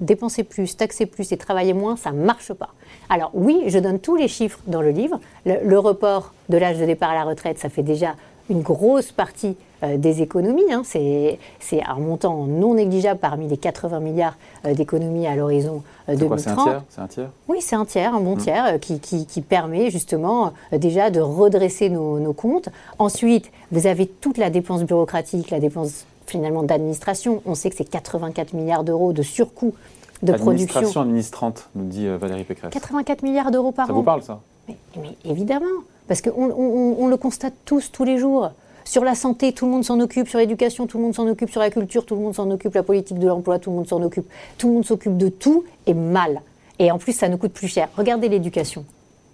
dépenser 0.00 0.42
plus, 0.42 0.76
taxer 0.76 1.06
plus 1.06 1.30
et 1.32 1.36
travailler 1.36 1.72
moins, 1.72 1.96
ça 1.96 2.10
ne 2.10 2.22
marche 2.22 2.52
pas. 2.52 2.70
Alors 3.08 3.30
oui, 3.34 3.62
je 3.68 3.78
donne 3.78 4.00
tous 4.00 4.16
les 4.16 4.28
chiffres 4.28 4.58
dans 4.66 4.82
le 4.82 4.90
livre. 4.90 5.20
le 5.44 5.78
report 5.78 6.34
de 6.48 6.58
l'âge 6.58 6.78
de 6.78 6.84
départ 6.84 7.10
à 7.10 7.14
la 7.14 7.24
retraite, 7.24 7.58
ça 7.58 7.68
fait 7.68 7.84
déjà 7.84 8.16
une 8.50 8.62
grosse 8.62 9.12
partie 9.12 9.56
euh, 9.82 9.96
des 9.98 10.22
économies. 10.22 10.72
Hein. 10.72 10.82
C'est 10.84 11.38
un 11.86 11.98
montant 11.98 12.46
non 12.46 12.74
négligeable 12.74 13.20
parmi 13.20 13.48
les 13.48 13.56
80 13.56 14.00
milliards 14.00 14.36
euh, 14.64 14.74
d'économies 14.74 15.26
à 15.26 15.36
l'horizon 15.36 15.82
2030. 16.08 16.68
Euh, 16.68 16.78
c'est 16.88 17.00
un 17.00 17.06
tiers? 17.06 17.30
Oui, 17.48 17.58
c'est 17.60 17.76
un 17.76 17.84
tiers, 17.84 18.14
un 18.14 18.20
bon 18.20 18.36
mmh. 18.36 18.40
tiers 18.40 18.80
qui, 18.80 19.00
qui, 19.00 19.40
permet 19.42 19.90
justement 19.90 20.52
déjà 20.72 21.10
de 21.10 21.20
redresser 21.20 21.90
nos, 21.90 22.18
nos, 22.18 22.32
comptes. 22.32 22.68
Ensuite, 22.98 23.50
vous 23.70 23.86
avez 23.86 24.06
toute 24.06 24.38
la 24.38 24.50
dépense 24.50 24.82
bureaucratique, 24.84 25.50
la 25.50 25.60
dépense 25.60 26.06
finalement 26.26 26.62
d'administration. 26.62 27.42
On 27.44 27.54
sait 27.54 27.70
que 27.70 27.76
c'est 27.76 27.84
84 27.84 28.54
milliards 28.54 28.82
d'euros 28.84 29.12
de 29.12 29.22
surcoût 29.22 29.74
de 30.22 30.32
production. 30.32 30.50
Administration 30.50 31.00
administrante, 31.02 31.68
nous 31.74 31.84
dit 31.84 32.08
Valérie 32.08 32.44
Pécresse. 32.44 32.72
84 32.72 33.22
milliards 33.22 33.50
d'euros 33.50 33.72
par 33.72 33.84
an. 33.84 33.88
Ça 33.88 33.92
vous 33.92 34.02
parle, 34.02 34.22
ça? 34.22 34.40
Mais, 34.68 34.76
évidemment. 35.24 35.66
Parce 36.08 36.22
qu'on 36.22 36.50
on, 36.50 37.08
le 37.08 37.16
constate 37.16 37.54
tous, 37.64 37.90
tous 37.90 38.04
les 38.04 38.18
jours. 38.18 38.50
Sur 38.84 39.02
la 39.02 39.16
santé, 39.16 39.52
tout 39.52 39.66
le 39.66 39.72
monde 39.72 39.84
s'en 39.84 39.98
occupe. 39.98 40.28
Sur 40.28 40.38
l'éducation, 40.38 40.86
tout 40.86 40.98
le 40.98 41.04
monde 41.04 41.14
s'en 41.14 41.26
occupe. 41.26 41.50
Sur 41.50 41.60
la 41.60 41.70
culture, 41.70 42.06
tout 42.06 42.14
le 42.14 42.20
monde 42.20 42.34
s'en 42.34 42.48
occupe. 42.50 42.74
La 42.74 42.84
politique 42.84 43.18
de 43.18 43.26
l'emploi, 43.26 43.58
tout 43.58 43.70
le 43.70 43.76
monde 43.76 43.88
s'en 43.88 44.00
occupe. 44.02 44.26
Tout 44.58 44.68
le 44.68 44.74
monde 44.74 44.84
s'occupe 44.84 45.16
de 45.16 45.28
tout 45.28 45.64
et 45.86 45.94
mal. 45.94 46.42
Et 46.78 46.92
en 46.92 46.98
plus, 46.98 47.12
ça 47.12 47.28
nous 47.28 47.38
coûte 47.38 47.52
plus 47.52 47.68
cher. 47.68 47.88
Regardez 47.96 48.28
l'éducation. 48.28 48.84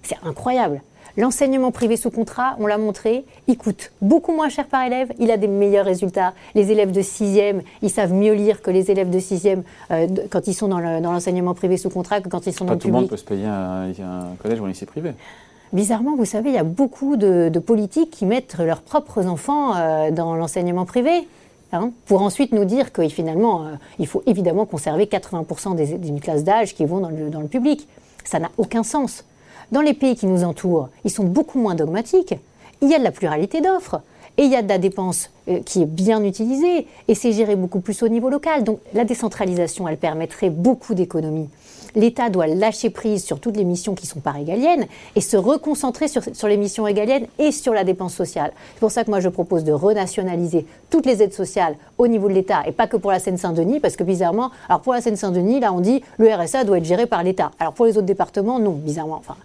C'est 0.02 0.16
incroyable. 0.24 0.80
L'enseignement 1.18 1.72
privé 1.72 1.98
sous 1.98 2.10
contrat, 2.10 2.56
on 2.58 2.66
l'a 2.66 2.78
montré, 2.78 3.26
il 3.46 3.58
coûte 3.58 3.92
beaucoup 4.00 4.32
moins 4.32 4.48
cher 4.48 4.66
par 4.66 4.82
élève, 4.86 5.12
il 5.18 5.30
a 5.30 5.36
des 5.36 5.46
meilleurs 5.46 5.84
résultats. 5.84 6.32
Les 6.54 6.70
élèves 6.70 6.90
de 6.90 7.02
6e, 7.02 7.60
ils 7.82 7.90
savent 7.90 8.14
mieux 8.14 8.32
lire 8.32 8.62
que 8.62 8.70
les 8.70 8.90
élèves 8.90 9.10
de 9.10 9.18
6e 9.18 9.62
euh, 9.90 10.06
quand 10.30 10.46
ils 10.46 10.54
sont 10.54 10.68
dans 10.68 10.78
l'enseignement 10.78 11.52
privé 11.52 11.76
sous 11.76 11.90
contrat 11.90 12.22
que 12.22 12.30
quand 12.30 12.46
ils 12.46 12.54
sont 12.54 12.64
dans 12.64 12.72
le 12.72 12.78
public. 12.78 12.92
Tout 12.92 12.96
le 12.96 13.00
monde 13.02 13.10
peut 13.10 13.16
se 13.18 13.24
payer 13.24 13.44
un, 13.44 13.90
un 13.90 14.36
collège 14.42 14.60
ou 14.60 14.64
un 14.64 14.68
lycée 14.68 14.86
privé 14.86 15.12
bizarrement, 15.72 16.16
vous 16.16 16.24
savez, 16.24 16.50
il 16.50 16.54
y 16.54 16.58
a 16.58 16.64
beaucoup 16.64 17.16
de, 17.16 17.50
politiques 17.58 18.10
qui 18.10 18.26
mettent 18.26 18.56
leurs 18.58 18.82
propres 18.82 19.26
enfants 19.26 19.74
euh, 19.76 20.10
dans 20.10 20.34
l'enseignement 20.34 20.84
privé. 20.84 21.28
Hein, 21.74 21.90
pour 22.04 22.20
ensuite 22.20 22.52
nous 22.52 22.66
dire 22.66 22.92
que 22.92 23.08
finalement, 23.08 23.62
euh, 23.62 23.70
il 23.98 24.06
faut 24.06 24.22
évidemment 24.26 24.66
conserver 24.66 25.06
80% 25.06 25.74
des, 25.74 26.20
classes 26.20 26.44
d'âge 26.44 26.74
qui 26.74 26.84
vont 26.84 27.00
dans 27.00 27.40
le 27.40 27.48
public. 27.48 27.88
Ça 28.24 28.38
n'a 28.38 28.50
aucun 28.58 28.82
sens. 28.82 29.24
Dans 29.72 29.80
les 29.80 29.94
pays 29.94 30.14
qui 30.14 30.26
nous 30.26 30.44
entourent, 30.44 30.90
ils 31.04 31.10
sont 31.10 31.24
beaucoup 31.24 31.58
moins 31.58 31.74
dogmatiques. 31.74 32.34
Il 32.82 32.90
y 32.90 32.94
a 32.94 32.98
de 32.98 33.04
la 33.04 33.10
pluralité 33.10 33.62
d'offres. 33.62 34.02
Et 34.38 34.44
il 34.44 34.50
y 34.50 34.56
a 34.56 34.62
de 34.62 34.68
la 34.68 34.78
dépense 34.78 35.30
euh, 35.48 35.60
qui 35.60 35.82
est 35.82 35.86
bien 35.86 36.22
utilisée 36.24 36.86
et 37.08 37.14
c'est 37.14 37.32
géré 37.32 37.56
beaucoup 37.56 37.80
plus 37.80 38.02
au 38.02 38.08
niveau 38.08 38.30
local. 38.30 38.64
Donc 38.64 38.80
la 38.94 39.04
décentralisation, 39.04 39.86
elle 39.88 39.98
permettrait 39.98 40.50
beaucoup 40.50 40.94
d'économies 40.94 41.48
l'État 41.94 42.30
doit 42.30 42.46
lâcher 42.46 42.90
prise 42.90 43.24
sur 43.24 43.40
toutes 43.40 43.56
les 43.56 43.64
missions 43.64 43.94
qui 43.94 44.06
ne 44.06 44.10
sont 44.10 44.20
pas 44.20 44.30
régaliennes 44.30 44.86
et 45.16 45.20
se 45.20 45.36
reconcentrer 45.36 46.08
sur, 46.08 46.48
les 46.48 46.56
missions 46.56 46.84
régaliennes 46.84 47.26
et 47.38 47.52
sur 47.52 47.72
la 47.72 47.84
dépense 47.84 48.14
sociale. 48.14 48.52
C'est 48.74 48.80
pour 48.80 48.90
ça 48.90 49.04
que 49.04 49.10
moi 49.10 49.20
je 49.20 49.28
propose 49.28 49.64
de 49.64 49.72
renationaliser 49.72 50.66
toutes 50.90 51.06
les 51.06 51.22
aides 51.22 51.34
sociales 51.34 51.76
au 51.98 52.06
niveau 52.06 52.28
de 52.28 52.34
l'État 52.34 52.62
et 52.66 52.72
pas 52.72 52.86
que 52.86 52.96
pour 52.96 53.10
la 53.10 53.18
Seine-Saint-Denis, 53.18 53.80
parce 53.80 53.96
que 53.96 54.04
bizarrement, 54.04 54.50
alors 54.68 54.80
pour 54.80 54.92
la 54.92 55.00
Seine-Saint-Denis, 55.00 55.60
là 55.60 55.72
on 55.72 55.80
dit 55.80 56.02
le 56.18 56.32
RSA 56.32 56.64
doit 56.64 56.78
être 56.78 56.84
géré 56.84 57.06
par 57.06 57.22
l'État. 57.22 57.50
Alors 57.58 57.72
pour 57.72 57.86
les 57.86 57.96
autres 57.96 58.06
départements, 58.06 58.58
non, 58.58 58.72
bizarrement. 58.72 59.16
Enfin, 59.16 59.36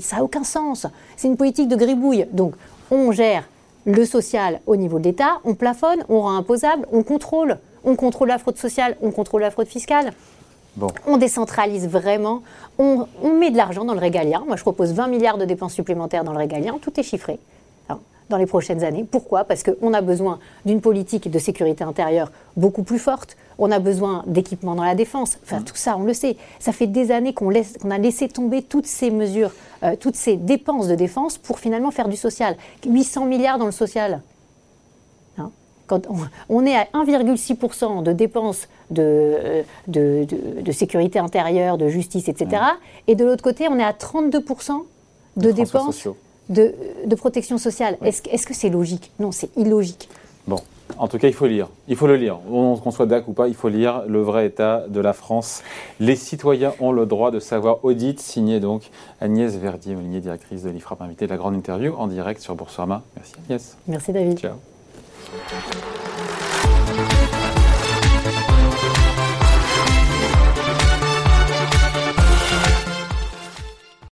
ça 0.00 0.16
n'a 0.16 0.24
aucun 0.24 0.44
sens. 0.44 0.86
C'est 1.16 1.28
une 1.28 1.36
politique 1.36 1.68
de 1.68 1.76
gribouille. 1.76 2.26
Donc 2.32 2.54
on 2.90 3.12
gère 3.12 3.44
le 3.84 4.04
social 4.04 4.60
au 4.66 4.76
niveau 4.76 4.98
de 4.98 5.04
l'État, 5.04 5.40
on 5.44 5.54
plafonne, 5.54 6.04
on 6.08 6.20
rend 6.20 6.36
imposable, 6.36 6.86
on 6.92 7.02
contrôle. 7.02 7.58
On 7.84 7.96
contrôle 7.96 8.28
la 8.28 8.38
fraude 8.38 8.58
sociale, 8.58 8.96
on 9.02 9.10
contrôle 9.10 9.40
la 9.40 9.50
fraude 9.50 9.68
fiscale. 9.68 10.12
On 11.06 11.16
décentralise 11.16 11.88
vraiment, 11.88 12.42
on, 12.78 13.06
met 13.38 13.50
de 13.50 13.56
l'argent 13.56 13.84
dans 13.84 13.94
le 13.94 14.00
régalien. 14.00 14.44
Moi, 14.46 14.56
je 14.56 14.62
propose 14.62 14.92
20 14.92 15.08
milliards 15.08 15.38
de 15.38 15.44
dépenses 15.44 15.72
supplémentaires 15.72 16.22
dans 16.22 16.32
le 16.32 16.38
régalien, 16.38 16.78
tout 16.80 16.98
est 17.00 17.02
chiffré 17.02 17.38
hein, 17.88 17.98
dans 18.28 18.36
les 18.36 18.46
prochaines 18.46 18.84
années. 18.84 19.04
Pourquoi? 19.08 19.44
Parce 19.44 19.64
qu'on 19.64 19.92
a 19.92 20.00
besoin 20.00 20.38
d'une 20.64 20.80
politique 20.80 21.30
de 21.30 21.38
sécurité 21.38 21.82
intérieure 21.82 22.30
beaucoup 22.56 22.84
plus 22.84 22.98
forte, 22.98 23.36
on 23.58 23.70
a 23.70 23.78
besoin 23.78 24.22
d'équipements 24.26 24.74
dans 24.74 24.84
la 24.84 24.94
défense, 24.94 25.38
enfin 25.42 25.62
tout 25.62 25.76
ça, 25.76 25.96
on 25.96 26.04
le 26.04 26.14
sait. 26.14 26.36
Ça 26.58 26.72
fait 26.72 26.86
des 26.86 27.10
années 27.10 27.34
qu'on 27.34 27.50
a 27.50 27.98
laissé 27.98 28.28
tomber 28.28 28.62
toutes 28.62 28.86
ces 28.86 29.10
mesures, 29.10 29.50
euh, 29.82 29.96
toutes 29.98 30.16
ces 30.16 30.36
dépenses 30.36 30.88
de 30.88 30.94
défense 30.94 31.38
pour 31.38 31.58
finalement 31.58 31.90
faire 31.90 32.08
du 32.08 32.16
social. 32.16 32.56
800 32.86 33.26
milliards 33.26 33.58
dans 33.58 33.66
le 33.66 33.72
social 33.72 34.20
quand 35.88 36.02
on, 36.48 36.66
est 36.66 36.76
à 36.76 36.84
1,6% 36.92 38.02
de 38.02 38.12
dépenses 38.12 38.68
de, 38.90 39.64
de, 39.88 40.72
sécurité 40.72 41.18
intérieure, 41.18 41.78
de 41.78 41.88
justice, 41.88 42.28
etc. 42.28 42.62
Et 43.06 43.14
de 43.14 43.24
l'autre 43.24 43.42
côté, 43.42 43.68
on 43.68 43.78
est 43.78 43.84
à 43.84 43.92
32% 43.92 44.82
de, 45.38 45.50
dépenses 45.50 46.06
de, 46.50 46.74
protection 47.16 47.58
sociale. 47.58 47.96
Est-ce 48.02 48.46
que 48.46 48.54
c'est 48.54 48.68
logique? 48.68 49.10
Non, 49.18 49.32
c'est 49.32 49.48
illogique. 49.56 50.08
Bon, 50.46 50.60
en 50.96 51.08
tout 51.08 51.18
cas, 51.18 51.28
il 51.28 51.34
faut 51.34 51.46
lire. 51.46 51.68
Il 51.86 51.96
faut 51.96 52.06
le 52.06 52.16
lire. 52.16 52.38
Qu'on 52.48 52.90
soit 52.90 53.06
d'accord 53.06 53.30
ou 53.30 53.32
pas, 53.32 53.48
il 53.48 53.54
faut 53.54 53.68
lire 53.68 54.02
le 54.06 54.22
vrai 54.22 54.46
état 54.46 54.84
de 54.88 55.00
la 55.00 55.12
France. 55.12 55.62
Les 56.00 56.16
citoyens 56.16 56.72
ont 56.80 56.92
le 56.92 57.06
droit 57.06 57.30
de 57.30 57.40
savoir 57.40 57.84
audit, 57.84 58.20
signé 58.20 58.60
donc 58.60 58.90
Agnès 59.20 59.54
Verdier-Molinier, 59.56 60.20
directrice 60.20 60.62
de 60.62 60.70
l'IFRAP, 60.70 61.02
invitée 61.02 61.26
de 61.26 61.30
la 61.30 61.36
grande 61.36 61.54
interview 61.54 61.94
en 61.96 62.06
direct 62.06 62.40
sur 62.40 62.54
Boursorama. 62.54 63.02
Merci 63.16 63.34
Agnès. 63.48 63.76
Merci 63.86 64.12
David. 64.12 64.38
Ciao. 64.38 64.54